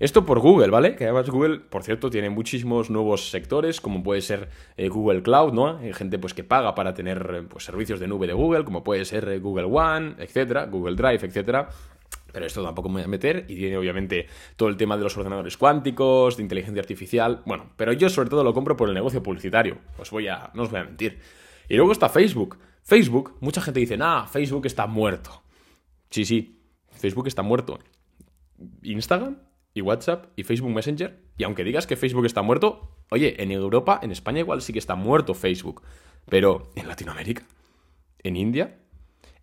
Esto 0.00 0.26
por 0.26 0.40
Google, 0.40 0.70
¿vale? 0.70 0.96
Que 0.96 1.04
además 1.04 1.30
Google, 1.30 1.60
por 1.60 1.84
cierto, 1.84 2.10
tiene 2.10 2.28
muchísimos 2.28 2.90
nuevos 2.90 3.30
sectores, 3.30 3.80
como 3.80 4.02
puede 4.02 4.22
ser 4.22 4.48
eh, 4.76 4.88
Google 4.88 5.22
Cloud, 5.22 5.52
¿no? 5.52 5.78
Hay 5.78 5.92
gente 5.92 6.18
pues 6.18 6.34
que 6.34 6.42
paga 6.42 6.74
para 6.74 6.94
tener 6.94 7.30
eh, 7.32 7.42
pues, 7.48 7.64
servicios 7.64 8.00
de 8.00 8.08
nube 8.08 8.26
de 8.26 8.32
Google, 8.32 8.64
como 8.64 8.82
puede 8.82 9.04
ser 9.04 9.28
eh, 9.28 9.38
Google 9.38 9.66
One, 9.66 10.16
etcétera, 10.18 10.66
Google 10.66 10.96
Drive, 10.96 11.24
etcétera. 11.24 11.68
Pero 12.32 12.46
esto 12.46 12.64
tampoco 12.64 12.88
me 12.88 12.94
voy 12.94 13.04
a 13.04 13.08
meter 13.08 13.44
y 13.48 13.54
tiene 13.54 13.76
obviamente 13.76 14.26
todo 14.56 14.68
el 14.68 14.76
tema 14.76 14.96
de 14.96 15.04
los 15.04 15.16
ordenadores 15.16 15.56
cuánticos, 15.56 16.36
de 16.36 16.42
inteligencia 16.42 16.80
artificial. 16.80 17.42
Bueno, 17.46 17.70
pero 17.76 17.92
yo 17.92 18.08
sobre 18.08 18.28
todo 18.28 18.42
lo 18.42 18.52
compro 18.52 18.76
por 18.76 18.88
el 18.88 18.94
negocio 18.94 19.22
publicitario. 19.22 19.78
Os 19.98 20.10
voy 20.10 20.26
a, 20.26 20.50
no 20.54 20.64
os 20.64 20.70
voy 20.70 20.80
a 20.80 20.84
mentir. 20.84 21.20
Y 21.68 21.76
luego 21.76 21.92
está 21.92 22.08
Facebook. 22.08 22.58
Facebook, 22.82 23.36
mucha 23.40 23.60
gente 23.60 23.78
dice, 23.78 23.96
ah, 24.00 24.26
Facebook 24.28 24.66
está 24.66 24.88
muerto. 24.88 25.42
Sí, 26.10 26.24
sí, 26.24 26.60
Facebook 26.90 27.28
está 27.28 27.42
muerto. 27.42 27.78
Instagram 28.82 29.36
y 29.74 29.80
WhatsApp 29.80 30.26
y 30.36 30.44
Facebook 30.44 30.72
Messenger. 30.72 31.18
Y 31.36 31.44
aunque 31.44 31.64
digas 31.64 31.86
que 31.86 31.96
Facebook 31.96 32.24
está 32.24 32.42
muerto, 32.42 32.96
oye, 33.10 33.42
en 33.42 33.50
Europa, 33.50 34.00
en 34.02 34.12
España 34.12 34.38
igual 34.38 34.62
sí 34.62 34.72
que 34.72 34.78
está 34.78 34.94
muerto 34.94 35.34
Facebook. 35.34 35.82
Pero 36.28 36.70
en 36.76 36.88
Latinoamérica, 36.88 37.42
en 38.22 38.36
India, 38.36 38.78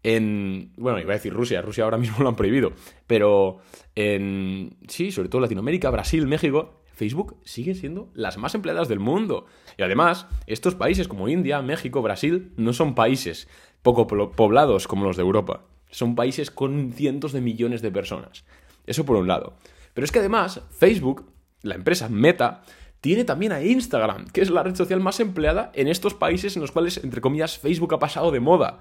en. 0.03 0.71
Bueno, 0.77 0.99
iba 0.99 1.11
a 1.11 1.17
decir 1.17 1.33
Rusia, 1.33 1.61
Rusia 1.61 1.83
ahora 1.83 1.97
mismo 1.97 2.17
lo 2.23 2.29
han 2.29 2.35
prohibido. 2.35 2.73
Pero 3.07 3.59
en. 3.95 4.77
Sí, 4.87 5.11
sobre 5.11 5.29
todo 5.29 5.41
Latinoamérica, 5.41 5.89
Brasil, 5.89 6.25
México. 6.27 6.77
Facebook 6.93 7.37
sigue 7.45 7.73
siendo 7.73 8.11
las 8.13 8.37
más 8.37 8.53
empleadas 8.53 8.87
del 8.87 8.99
mundo. 8.99 9.47
Y 9.75 9.81
además, 9.81 10.27
estos 10.45 10.75
países 10.75 11.07
como 11.07 11.29
India, 11.29 11.61
México, 11.61 12.01
Brasil, 12.03 12.51
no 12.57 12.73
son 12.73 12.93
países 12.93 13.47
poco 13.81 14.05
poblados 14.05 14.87
como 14.87 15.05
los 15.05 15.17
de 15.17 15.23
Europa. 15.23 15.65
Son 15.89 16.15
países 16.15 16.51
con 16.51 16.91
cientos 16.93 17.31
de 17.33 17.41
millones 17.41 17.81
de 17.81 17.91
personas. 17.91 18.45
Eso 18.85 19.03
por 19.03 19.17
un 19.17 19.27
lado. 19.27 19.53
Pero 19.93 20.05
es 20.05 20.11
que 20.11 20.19
además, 20.19 20.61
Facebook, 20.71 21.31
la 21.61 21.75
empresa 21.75 22.09
Meta, 22.09 22.63
tiene 23.01 23.23
también 23.23 23.51
a 23.51 23.63
Instagram, 23.63 24.27
que 24.27 24.41
es 24.41 24.49
la 24.49 24.63
red 24.63 24.75
social 24.75 24.99
más 24.99 25.19
empleada 25.19 25.71
en 25.73 25.87
estos 25.87 26.13
países 26.13 26.55
en 26.55 26.61
los 26.61 26.71
cuales, 26.71 27.03
entre 27.03 27.21
comillas, 27.21 27.57
Facebook 27.57 27.93
ha 27.95 27.99
pasado 27.99 28.31
de 28.31 28.39
moda. 28.39 28.79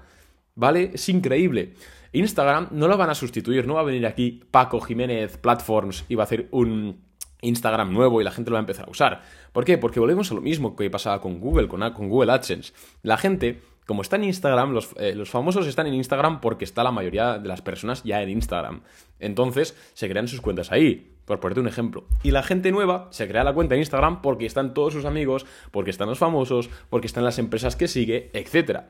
¿Vale? 0.53 0.91
Es 0.93 1.07
increíble. 1.09 1.73
Instagram 2.11 2.67
no 2.71 2.87
lo 2.87 2.97
van 2.97 3.09
a 3.09 3.15
sustituir, 3.15 3.65
no 3.65 3.75
va 3.75 3.81
a 3.81 3.85
venir 3.85 4.05
aquí 4.05 4.43
Paco 4.51 4.81
Jiménez 4.81 5.37
Platforms 5.37 6.05
y 6.09 6.15
va 6.15 6.23
a 6.23 6.25
hacer 6.25 6.49
un 6.51 7.01
Instagram 7.41 7.93
nuevo 7.93 8.21
y 8.21 8.23
la 8.23 8.31
gente 8.31 8.51
lo 8.51 8.55
va 8.55 8.59
a 8.59 8.61
empezar 8.61 8.87
a 8.87 8.91
usar. 8.91 9.21
¿Por 9.51 9.65
qué? 9.65 9.77
Porque 9.77 9.99
volvemos 9.99 10.29
a 10.31 10.35
lo 10.35 10.41
mismo 10.41 10.75
que 10.75 10.89
pasaba 10.89 11.21
con 11.21 11.39
Google, 11.39 11.67
con, 11.67 11.89
con 11.93 12.09
Google 12.09 12.31
AdSense. 12.31 12.73
La 13.01 13.17
gente 13.17 13.61
como 13.91 14.03
está 14.03 14.15
en 14.15 14.23
Instagram, 14.23 14.79
eh, 14.99 15.13
los, 15.15 15.29
famosos 15.29 15.67
están 15.67 15.85
en 15.85 15.95
Instagram 15.95 16.39
porque 16.39 16.63
está 16.63 16.81
la 16.81 16.93
mayoría 16.93 17.37
de 17.37 17.49
las 17.49 17.61
personas 17.61 18.05
ya 18.05 18.21
en 18.23 18.29
Instagram. 18.29 18.83
Entonces 19.19 19.75
se 19.95 20.07
crean 20.07 20.29
sus 20.29 20.39
cuentas 20.39 20.71
ahí, 20.71 21.11
por 21.25 21.41
ponerte 21.41 21.59
un 21.59 21.67
ejemplo. 21.67 22.05
Y 22.23 22.31
la 22.31 22.41
gente 22.41 22.71
nueva 22.71 23.09
se 23.11 23.27
crea 23.27 23.43
la 23.43 23.51
cuenta 23.51 23.75
en 23.75 23.81
Instagram 23.81 24.21
porque 24.21 24.45
están 24.45 24.73
todos 24.73 24.93
sus 24.93 25.03
amigos, 25.03 25.45
porque 25.71 25.89
están 25.89 26.07
los 26.07 26.19
famosos, 26.19 26.69
porque 26.89 27.05
están 27.05 27.25
las 27.25 27.37
empresas 27.37 27.75
que 27.75 27.89
sigue, 27.89 28.29
etc. 28.31 28.83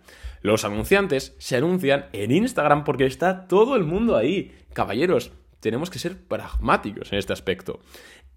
Los 0.43 0.65
anunciantes 0.65 1.33
se 1.39 1.57
anuncian 1.57 2.05
en 2.13 2.29
Instagram 2.29 2.83
porque 2.83 3.07
está 3.07 3.47
todo 3.47 3.75
el 3.75 3.83
mundo 3.83 4.15
ahí. 4.15 4.55
Caballeros, 4.71 5.31
tenemos 5.61 5.89
que 5.89 5.97
ser 5.97 6.15
pragmáticos 6.15 7.11
en 7.11 7.17
este 7.17 7.33
aspecto. 7.33 7.79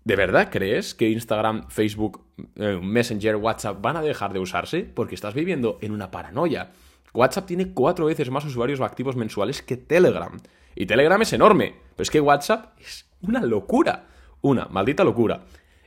¿De 0.05 0.17
verdad 0.17 0.51
crees 0.53 0.95
que 0.95 1.09
Instagram, 1.09 1.69
Facebook, 1.71 2.21
eh, 2.57 2.79
Messenger, 2.83 3.37
WhatsApp 3.37 3.81
van 3.81 3.97
a 3.97 4.03
dejar 4.03 4.35
de 4.35 4.39
usarse? 4.39 4.83
Porque 4.83 5.15
estás 5.15 5.33
viviendo 5.33 5.79
en 5.81 5.93
una 5.93 6.11
paranoia. 6.11 6.73
WhatsApp 7.15 7.47
tiene 7.47 7.73
cuatro 7.73 8.05
veces 8.07 8.31
más 8.31 8.45
usuarios 8.45 8.83
activos 8.83 9.17
mensuales 9.17 9.63
que 9.63 9.79
Telegram. 9.79 10.37
Y 10.75 10.85
Telegram 10.85 11.23
es 11.23 11.33
enorme. 11.33 11.75
Pero 11.97 12.03
es 12.03 12.11
que 12.11 12.21
WhatsApp 12.21 12.79
es 12.81 13.09
una 13.23 13.41
locura. 13.41 14.09
Una 14.43 14.67
maldita 14.67 15.05
locura. 15.05 15.45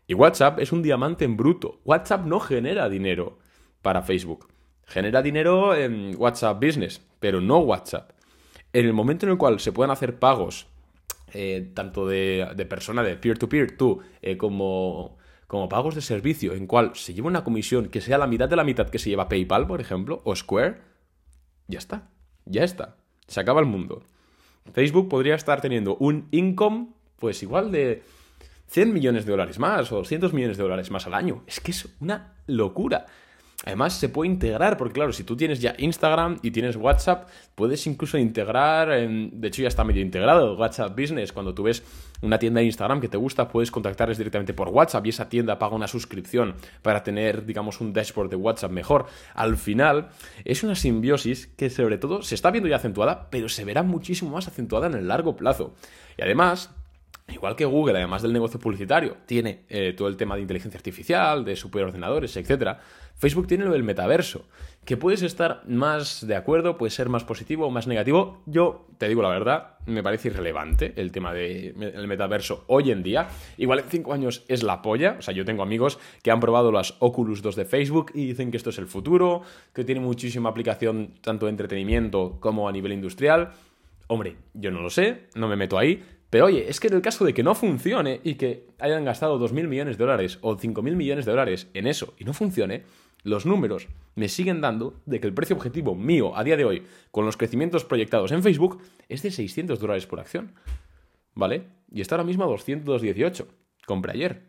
Y 0.08 0.16
WhatsApp 0.16 0.60
es 0.60 0.72
un 0.72 0.82
diamante 0.82 1.24
en 1.24 1.38
bruto. 1.38 1.80
WhatsApp 1.86 2.26
no 2.26 2.40
genera 2.40 2.90
dinero 2.90 3.38
para 3.84 4.02
Facebook. 4.02 4.48
Genera 4.86 5.22
dinero 5.22 5.76
en 5.76 6.16
WhatsApp 6.18 6.64
Business, 6.64 7.02
pero 7.20 7.40
no 7.40 7.60
WhatsApp. 7.60 8.12
En 8.74 8.86
el 8.86 8.94
momento 8.94 9.28
en 9.28 9.34
el 9.34 9.38
cual 9.38 9.60
se 9.60 9.74
puedan 9.74 9.92
hacer 9.92 10.18
pagos 10.18 10.68
eh, 11.34 11.72
tanto 11.74 12.08
de, 12.08 12.48
de, 12.56 12.66
persona 12.66 13.04
de 13.04 13.16
peer-to-peer, 13.16 13.76
tú, 13.78 14.02
eh, 14.22 14.38
como, 14.38 15.18
como 15.48 15.70
pagos 15.70 15.96
de 15.96 16.02
servicio, 16.02 16.54
en 16.54 16.68
cual 16.68 16.92
se 16.96 17.14
lleva 17.14 17.28
una 17.28 17.44
comisión 17.44 17.90
que 17.90 18.02
sea 18.02 18.18
la 18.18 18.28
mitad 18.28 18.50
de 18.50 18.56
la 18.56 18.64
mitad 18.64 18.90
que 18.90 19.00
se 19.00 19.10
lleva 19.10 19.28
PayPal, 19.28 19.68
por 19.68 19.82
ejemplo, 19.82 20.22
o 20.24 20.36
Square, 20.36 20.78
ya 21.68 21.80
está, 21.80 22.10
ya 22.46 22.64
está, 22.64 22.98
se 23.28 23.40
acaba 23.40 23.60
el 23.60 23.66
mundo. 23.66 24.04
Facebook 24.74 25.10
podría 25.10 25.36
estar 25.36 25.62
teniendo 25.62 25.96
un 25.98 26.28
income, 26.32 26.90
pues 27.20 27.44
igual 27.44 27.72
de 27.72 28.04
100 28.68 28.94
millones 28.94 29.26
de 29.26 29.32
dólares 29.32 29.60
más 29.60 29.92
o 29.92 29.98
200 29.98 30.34
millones 30.34 30.58
de 30.58 30.64
dólares 30.64 30.92
más 30.92 31.08
al 31.08 31.14
año. 31.14 31.44
Es 31.48 31.60
que 31.60 31.72
es 31.72 31.88
una 32.00 32.36
locura. 32.48 33.06
Además, 33.66 33.94
se 33.98 34.08
puede 34.08 34.30
integrar, 34.30 34.78
porque 34.78 34.94
claro, 34.94 35.12
si 35.12 35.24
tú 35.24 35.36
tienes 35.36 35.60
ya 35.60 35.74
Instagram 35.80 36.38
y 36.44 36.52
tienes 36.52 36.76
WhatsApp, 36.76 37.28
puedes 37.56 37.88
incluso 37.88 38.20
integrar, 38.20 38.90
de 38.90 39.48
hecho 39.48 39.64
ya 39.64 39.68
está 39.68 39.84
medio 39.84 40.04
integrado 40.04 40.56
WhatsApp 40.56 40.98
Business. 40.98 41.34
Cuando 41.34 41.56
tú 41.56 41.64
ves 41.64 41.82
una 42.22 42.38
tienda 42.38 42.60
de 42.60 42.68
Instagram 42.68 43.02
que 43.02 43.08
te 43.08 43.18
gusta, 43.18 43.48
puedes 43.48 43.72
contactarles 43.72 44.20
directamente 44.20 44.54
por 44.54 44.70
WhatsApp 44.70 45.08
y 45.08 45.10
esa 45.10 45.28
tienda 45.28 45.58
paga 45.58 45.76
una 45.76 45.88
suscripción 45.88 46.54
para 46.84 47.02
tener, 47.02 47.46
digamos, 47.46 47.82
un 47.82 47.94
dashboard 47.94 48.30
de 48.30 48.36
WhatsApp 48.36 48.72
mejor. 48.72 49.08
Al 49.34 49.58
final, 49.58 50.10
es 50.46 50.64
una 50.64 50.76
simbiosis 50.76 51.48
que 51.48 51.72
sobre 51.72 51.98
todo 51.98 52.22
se 52.22 52.36
está 52.36 52.52
viendo 52.52 52.70
ya 52.70 52.76
acentuada, 52.76 53.28
pero 53.32 53.50
se 53.50 53.66
verá 53.66 53.82
muchísimo 53.82 54.30
más 54.30 54.48
acentuada 54.48 54.86
en 54.86 54.94
el 54.94 55.08
largo 55.08 55.36
plazo. 55.36 55.74
Y 56.16 56.22
además, 56.22 56.70
Igual 57.30 57.58
que 57.58 57.66
Google, 57.66 57.98
además 57.98 58.22
del 58.22 58.32
negocio 58.32 58.58
publicitario, 58.58 59.18
tiene 59.26 59.66
eh, 59.68 59.94
todo 59.98 60.08
el 60.08 60.16
tema 60.16 60.36
de 60.36 60.42
inteligencia 60.42 60.78
artificial, 60.78 61.44
de 61.44 61.58
superordenadores, 61.58 62.38
etc. 62.38 62.78
Facebook 63.18 63.48
tiene 63.48 63.66
lo 63.66 63.72
del 63.72 63.84
metaverso, 63.84 64.46
que 64.86 64.96
puedes 64.96 65.22
estar 65.24 65.64
más 65.68 66.26
de 66.26 66.36
acuerdo, 66.36 66.78
puede 66.78 66.92
ser 66.92 67.10
más 67.10 67.24
positivo 67.24 67.66
o 67.66 67.72
más 67.72 67.88
negativo. 67.88 68.42
Yo 68.46 68.86
te 68.98 69.10
digo 69.10 69.22
la 69.22 69.30
verdad, 69.30 69.78
me 69.86 70.04
parece 70.04 70.30
irrelevante 70.30 70.94
el 70.96 71.12
tema 71.12 71.34
del 71.34 72.08
metaverso 72.08 72.64
hoy 72.68 72.92
en 72.92 73.04
día. 73.04 73.28
Igual 73.58 73.80
en 73.80 73.86
5 73.90 74.14
años 74.14 74.46
es 74.48 74.64
la 74.64 74.82
polla. 74.82 75.18
O 75.20 75.22
sea, 75.22 75.34
yo 75.34 75.46
tengo 75.46 75.64
amigos 75.64 76.00
que 76.22 76.32
han 76.32 76.40
probado 76.40 76.72
las 76.72 76.96
Oculus 77.00 77.42
2 77.42 77.56
de 77.56 77.66
Facebook 77.66 78.12
y 78.14 78.28
dicen 78.28 78.52
que 78.52 78.58
esto 78.58 78.70
es 78.70 78.78
el 78.78 78.88
futuro, 78.88 79.42
que 79.74 79.84
tiene 79.84 80.00
muchísima 80.00 80.50
aplicación 80.50 81.16
tanto 81.22 81.48
de 81.48 81.50
entretenimiento 81.50 82.38
como 82.40 82.70
a 82.70 82.72
nivel 82.72 82.94
industrial. 82.94 83.50
Hombre, 84.08 84.38
yo 84.54 84.72
no 84.72 84.82
lo 84.82 84.90
sé, 84.90 85.24
no 85.36 85.50
me 85.50 85.58
meto 85.58 85.78
ahí, 85.78 86.02
pero 86.30 86.46
oye, 86.46 86.70
es 86.70 86.80
que 86.80 86.88
en 86.88 86.94
el 86.94 87.02
caso 87.02 87.26
de 87.26 87.34
que 87.34 87.44
no 87.44 87.56
funcione 87.56 88.22
y 88.24 88.36
que 88.36 88.68
hayan 88.80 89.04
gastado 89.04 89.40
2.000 89.40 89.68
millones 89.68 89.98
de 89.98 90.04
dólares 90.04 90.40
o 90.42 90.56
5.000 90.56 90.96
millones 90.96 91.26
de 91.26 91.32
dólares 91.32 91.68
en 91.74 91.88
eso 91.88 92.14
y 92.18 92.24
no 92.24 92.34
funcione, 92.34 92.84
los 93.28 93.46
números 93.46 93.88
me 94.16 94.30
siguen 94.30 94.62
dando 94.62 94.96
de 95.06 95.20
que 95.20 95.28
el 95.28 95.34
precio 95.34 95.56
objetivo 95.56 95.96
mío 95.96 96.36
a 96.36 96.44
día 96.44 96.58
de 96.58 96.66
hoy, 96.66 96.84
con 97.12 97.26
los 97.26 97.38
crecimientos 97.38 97.86
proyectados 97.86 98.32
en 98.32 98.42
Facebook, 98.42 98.82
es 99.10 99.22
de 99.22 99.32
600 99.32 99.80
dólares 99.80 100.08
por 100.08 100.20
acción. 100.20 100.54
¿Vale? 101.36 101.68
Y 101.92 102.02
está 102.02 102.16
ahora 102.16 102.24
mismo 102.24 102.46
a 102.46 102.48
218. 102.48 103.48
Compré 103.86 104.14
ayer. 104.14 104.44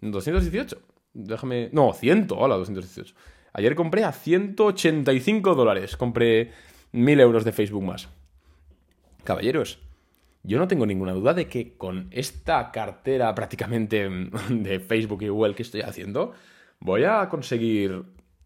218. 0.00 0.78
Déjame... 1.12 1.68
No, 1.72 1.92
100. 1.92 2.28
Hola, 2.30 2.56
218. 2.56 3.14
Ayer 3.52 3.74
compré 3.74 4.04
a 4.04 4.12
185 4.12 5.54
dólares. 5.54 5.96
Compré 5.96 6.50
1000 6.92 7.20
euros 7.20 7.44
de 7.44 7.52
Facebook 7.52 7.84
más. 7.84 8.08
Caballeros, 9.22 9.78
yo 10.42 10.58
no 10.58 10.66
tengo 10.66 10.86
ninguna 10.86 11.12
duda 11.12 11.34
de 11.34 11.46
que 11.46 11.76
con 11.76 12.08
esta 12.10 12.72
cartera 12.72 13.34
prácticamente 13.34 14.08
de 14.50 14.80
Facebook 14.80 15.22
y 15.22 15.28
Google 15.28 15.54
que 15.54 15.62
estoy 15.62 15.82
haciendo, 15.82 16.32
voy 16.80 17.04
a 17.04 17.28
conseguir 17.28 18.04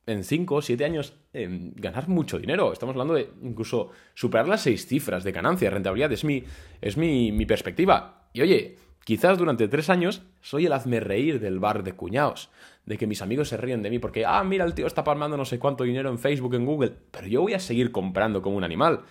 en 0.09 0.25
5 0.25 0.55
o 0.57 0.62
7 0.62 0.85
años 0.85 1.15
ganar 1.33 2.09
mucho 2.09 2.38
dinero. 2.38 2.73
Estamos 2.73 2.95
hablando 2.95 3.15
de 3.15 3.31
incluso 3.43 3.91
superar 4.15 4.49
las 4.49 4.62
6 4.62 4.87
cifras 4.87 5.25
de 5.25 5.33
ganancia, 5.33 5.71
rentabilidad. 5.71 6.12
Es 6.12 6.25
mi, 6.25 6.45
es 6.81 6.97
mi, 6.97 7.33
mi 7.33 7.47
perspectiva. 7.47 8.29
Y 8.33 8.43
oye, 8.43 8.77
Quizás 9.09 9.38
durante 9.38 9.69
tres 9.69 9.88
años 9.88 10.21
soy 10.43 10.67
el 10.67 10.73
hazme 10.75 11.00
reír 11.00 11.41
del 11.41 11.61
bar 11.61 11.83
de 11.83 11.95
cuñados, 11.95 12.50
de 12.85 12.99
que 12.99 13.07
mis 13.07 13.23
amigos 13.23 13.49
se 13.49 13.57
ríen 13.57 13.83
de 13.83 13.88
mí 13.88 13.99
porque, 13.99 14.27
ah, 14.27 14.45
mira, 14.45 14.67
el 14.67 14.75
tío 14.75 14.87
está 14.87 15.03
palmando 15.03 15.38
no 15.38 15.47
sé 15.47 15.59
cuánto 15.59 15.85
dinero 15.85 16.11
en 16.11 16.19
Facebook, 16.19 16.55
en 16.55 16.67
Google, 16.67 16.93
pero 17.11 17.27
yo 17.27 17.41
voy 17.41 17.55
a 17.55 17.59
seguir 17.59 17.91
comprando 17.91 18.43
como 18.43 18.59
un 18.59 18.65
animal. 18.65 19.05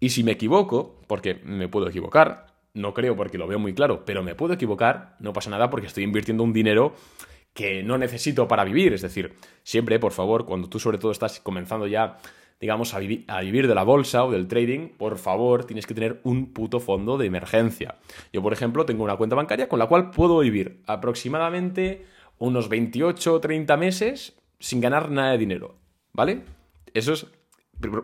Y 0.00 0.10
si 0.10 0.22
me 0.22 0.32
equivoco, 0.32 1.00
porque 1.06 1.40
me 1.44 1.66
puedo 1.66 1.88
equivocar, 1.88 2.48
no 2.74 2.92
creo 2.92 3.16
porque 3.16 3.38
lo 3.38 3.46
veo 3.46 3.58
muy 3.58 3.72
claro, 3.72 4.04
pero 4.04 4.22
me 4.22 4.34
puedo 4.34 4.52
equivocar, 4.52 5.16
no 5.18 5.32
pasa 5.32 5.48
nada 5.48 5.70
porque 5.70 5.86
estoy 5.86 6.04
invirtiendo 6.04 6.44
un 6.44 6.52
dinero 6.52 6.94
que 7.54 7.82
no 7.82 7.98
necesito 7.98 8.48
para 8.48 8.64
vivir. 8.64 8.92
Es 8.92 9.02
decir, 9.02 9.34
siempre, 9.62 9.98
por 9.98 10.12
favor, 10.12 10.46
cuando 10.46 10.68
tú 10.68 10.78
sobre 10.78 10.98
todo 10.98 11.12
estás 11.12 11.40
comenzando 11.40 11.86
ya 11.86 12.18
digamos, 12.62 12.94
a, 12.94 13.00
vivir 13.00 13.66
de 13.66 13.74
la 13.74 13.82
bolsa 13.82 14.24
o 14.24 14.30
del 14.30 14.46
trading, 14.46 14.90
por 14.90 15.18
favor, 15.18 15.64
tienes 15.64 15.84
que 15.84 15.94
tener 15.94 16.20
un 16.22 16.52
puto 16.52 16.78
fondo 16.78 17.18
de 17.18 17.26
emergencia. 17.26 17.96
Yo, 18.32 18.40
por 18.40 18.52
ejemplo, 18.52 18.86
tengo 18.86 19.02
una 19.02 19.16
cuenta 19.16 19.34
bancaria 19.34 19.68
con 19.68 19.80
la 19.80 19.88
cual 19.88 20.12
puedo 20.12 20.38
vivir 20.38 20.80
aproximadamente 20.86 22.06
unos 22.38 22.68
28 22.68 23.34
o 23.34 23.40
30 23.40 23.76
meses 23.76 24.36
sin 24.60 24.80
ganar 24.80 25.10
nada 25.10 25.32
de 25.32 25.38
dinero, 25.38 25.74
¿vale? 26.12 26.44
Eso 26.94 27.14
es, 27.14 27.26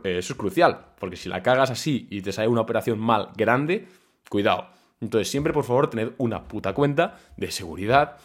eso 0.02 0.33
es 0.33 0.35
crucial, 0.35 0.87
porque 0.99 1.14
si 1.14 1.28
la 1.28 1.40
cagas 1.40 1.71
así 1.71 2.09
y 2.11 2.21
te 2.23 2.33
sale 2.33 2.49
una 2.49 2.62
operación 2.62 2.99
mal 2.99 3.28
grande, 3.37 3.87
cuidado. 4.28 4.71
Entonces, 5.00 5.31
siempre, 5.31 5.52
por 5.52 5.62
favor, 5.62 5.88
tened 5.88 6.14
una 6.19 6.49
puta 6.49 6.75
cuenta 6.75 7.21
de 7.37 7.52
seguridad 7.52 8.17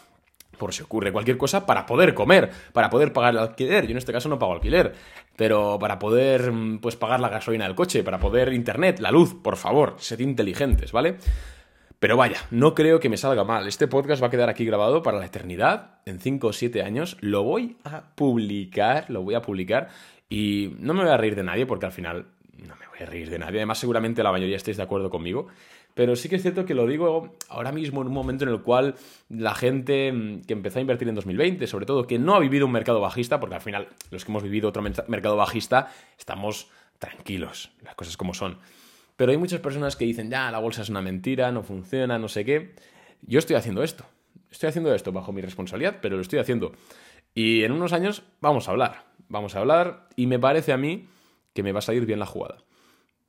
por 0.56 0.72
si 0.72 0.82
ocurre 0.82 1.12
cualquier 1.12 1.36
cosa, 1.36 1.66
para 1.66 1.86
poder 1.86 2.14
comer, 2.14 2.50
para 2.72 2.90
poder 2.90 3.12
pagar 3.12 3.34
el 3.34 3.40
alquiler. 3.40 3.84
Yo 3.84 3.92
en 3.92 3.98
este 3.98 4.12
caso 4.12 4.28
no 4.28 4.38
pago 4.38 4.52
alquiler, 4.52 4.94
pero 5.36 5.78
para 5.78 5.98
poder 5.98 6.52
mm, 6.52 6.78
pues 6.78 6.96
pagar 6.96 7.20
la 7.20 7.28
gasolina 7.28 7.64
del 7.64 7.74
coche, 7.74 8.02
para 8.02 8.18
poder 8.18 8.52
internet, 8.52 9.00
la 9.00 9.10
luz, 9.10 9.34
por 9.34 9.56
favor, 9.56 9.96
sed 9.98 10.20
inteligentes, 10.20 10.92
¿vale? 10.92 11.16
Pero 12.04 12.16
vaya, 12.18 12.36
no 12.50 12.74
creo 12.74 13.00
que 13.00 13.08
me 13.08 13.16
salga 13.16 13.44
mal. 13.44 13.66
Este 13.66 13.88
podcast 13.88 14.22
va 14.22 14.26
a 14.26 14.30
quedar 14.30 14.50
aquí 14.50 14.64
grabado 14.66 15.02
para 15.02 15.18
la 15.18 15.24
eternidad, 15.26 16.00
en 16.04 16.20
5 16.20 16.48
o 16.48 16.52
7 16.52 16.82
años. 16.82 17.16
Lo 17.20 17.42
voy 17.44 17.78
a 17.84 18.02
publicar, 18.14 19.08
lo 19.08 19.22
voy 19.22 19.34
a 19.34 19.40
publicar 19.40 19.88
y 20.28 20.74
no 20.78 20.92
me 20.92 21.02
voy 21.02 21.12
a 21.12 21.16
reír 21.16 21.34
de 21.34 21.44
nadie 21.44 21.64
porque 21.64 21.86
al 21.86 21.92
final 21.92 22.26
no 22.58 22.76
me 22.76 22.86
voy 22.88 22.98
a 23.00 23.06
reír 23.06 23.30
de 23.30 23.38
nadie. 23.38 23.58
Además, 23.60 23.78
seguramente 23.78 24.22
la 24.22 24.32
mayoría 24.32 24.56
estéis 24.56 24.76
de 24.76 24.82
acuerdo 24.82 25.08
conmigo. 25.08 25.48
Pero 25.94 26.16
sí 26.16 26.28
que 26.28 26.36
es 26.36 26.42
cierto 26.42 26.66
que 26.66 26.74
lo 26.74 26.86
digo 26.86 27.36
ahora 27.48 27.72
mismo 27.72 28.02
en 28.02 28.08
un 28.08 28.12
momento 28.12 28.44
en 28.44 28.50
el 28.50 28.60
cual 28.60 28.96
la 29.28 29.54
gente 29.54 30.12
mm, 30.12 30.42
que 30.42 30.52
empezó 30.52 30.78
a 30.78 30.82
invertir 30.82 31.08
en 31.08 31.14
2020, 31.14 31.66
sobre 31.66 31.86
todo 31.86 32.06
que 32.06 32.18
no 32.18 32.34
ha 32.34 32.40
vivido 32.40 32.66
un 32.66 32.72
mercado 32.72 33.00
bajista, 33.00 33.40
porque 33.40 33.54
al 33.54 33.60
final 33.60 33.88
los 34.10 34.24
que 34.24 34.32
hemos 34.32 34.42
vivido 34.42 34.68
otro 34.68 34.82
mercado 34.82 35.36
bajista 35.36 35.92
estamos 36.18 36.68
tranquilos, 36.98 37.70
las 37.82 37.94
cosas 37.94 38.16
como 38.16 38.34
son. 38.34 38.58
Pero 39.16 39.30
hay 39.30 39.38
muchas 39.38 39.60
personas 39.60 39.94
que 39.94 40.04
dicen, 40.04 40.30
ya, 40.30 40.50
la 40.50 40.58
bolsa 40.58 40.82
es 40.82 40.88
una 40.88 41.00
mentira, 41.00 41.52
no 41.52 41.62
funciona, 41.62 42.18
no 42.18 42.28
sé 42.28 42.44
qué. 42.44 42.74
Yo 43.22 43.38
estoy 43.38 43.56
haciendo 43.56 43.82
esto. 43.84 44.04
Estoy 44.50 44.68
haciendo 44.68 44.92
esto 44.94 45.12
bajo 45.12 45.32
mi 45.32 45.40
responsabilidad, 45.40 45.98
pero 46.02 46.16
lo 46.16 46.22
estoy 46.22 46.40
haciendo. 46.40 46.72
Y 47.34 47.62
en 47.62 47.72
unos 47.72 47.92
años 47.92 48.22
vamos 48.40 48.68
a 48.68 48.72
hablar. 48.72 49.04
Vamos 49.28 49.54
a 49.54 49.60
hablar 49.60 50.08
y 50.16 50.26
me 50.26 50.38
parece 50.38 50.72
a 50.72 50.76
mí 50.76 51.08
que 51.52 51.62
me 51.62 51.72
va 51.72 51.78
a 51.78 51.82
salir 51.82 52.06
bien 52.06 52.18
la 52.18 52.26
jugada. 52.26 52.58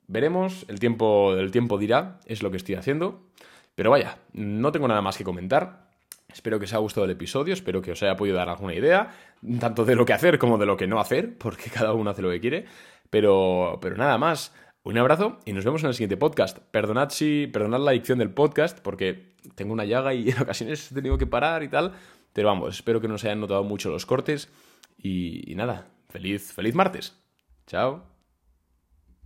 Veremos, 0.08 0.64
el 0.68 0.78
tiempo, 0.78 1.34
el 1.34 1.50
tiempo 1.50 1.78
dirá, 1.78 2.20
es 2.26 2.42
lo 2.42 2.50
que 2.50 2.56
estoy 2.56 2.76
haciendo. 2.76 3.26
Pero 3.74 3.90
vaya, 3.90 4.18
no 4.32 4.72
tengo 4.72 4.88
nada 4.88 5.02
más 5.02 5.16
que 5.16 5.24
comentar. 5.24 5.90
Espero 6.32 6.58
que 6.58 6.64
os 6.64 6.72
haya 6.72 6.80
gustado 6.80 7.04
el 7.04 7.10
episodio, 7.12 7.54
espero 7.54 7.82
que 7.82 7.92
os 7.92 8.02
haya 8.02 8.16
podido 8.16 8.36
dar 8.36 8.48
alguna 8.48 8.74
idea, 8.74 9.14
tanto 9.60 9.84
de 9.84 9.94
lo 9.94 10.04
que 10.04 10.12
hacer 10.12 10.38
como 10.38 10.58
de 10.58 10.66
lo 10.66 10.76
que 10.76 10.86
no 10.86 11.00
hacer, 11.00 11.36
porque 11.38 11.70
cada 11.70 11.92
uno 11.92 12.10
hace 12.10 12.22
lo 12.22 12.30
que 12.30 12.40
quiere. 12.40 12.66
Pero, 13.10 13.78
pero 13.80 13.96
nada 13.96 14.18
más. 14.18 14.52
Un 14.82 14.98
abrazo 14.98 15.40
y 15.44 15.52
nos 15.52 15.64
vemos 15.64 15.82
en 15.82 15.88
el 15.88 15.94
siguiente 15.94 16.16
podcast. 16.16 16.58
Perdonad 16.70 17.10
si, 17.10 17.48
perdonad 17.48 17.80
la 17.80 17.90
dicción 17.90 18.20
del 18.20 18.30
podcast, 18.30 18.78
porque 18.78 19.34
tengo 19.56 19.72
una 19.72 19.84
llaga 19.84 20.14
y 20.14 20.30
en 20.30 20.40
ocasiones 20.40 20.92
he 20.92 20.94
tenido 20.94 21.18
que 21.18 21.26
parar 21.26 21.64
y 21.64 21.68
tal. 21.68 21.92
Pero 22.32 22.48
vamos, 22.48 22.76
espero 22.76 23.00
que 23.00 23.08
no 23.08 23.18
se 23.18 23.26
hayan 23.26 23.40
notado 23.40 23.64
mucho 23.64 23.90
los 23.90 24.06
cortes. 24.06 24.48
Y, 24.96 25.50
y 25.50 25.56
nada, 25.56 25.88
feliz, 26.08 26.52
feliz 26.52 26.74
martes. 26.74 27.18
Chao. 27.66 28.15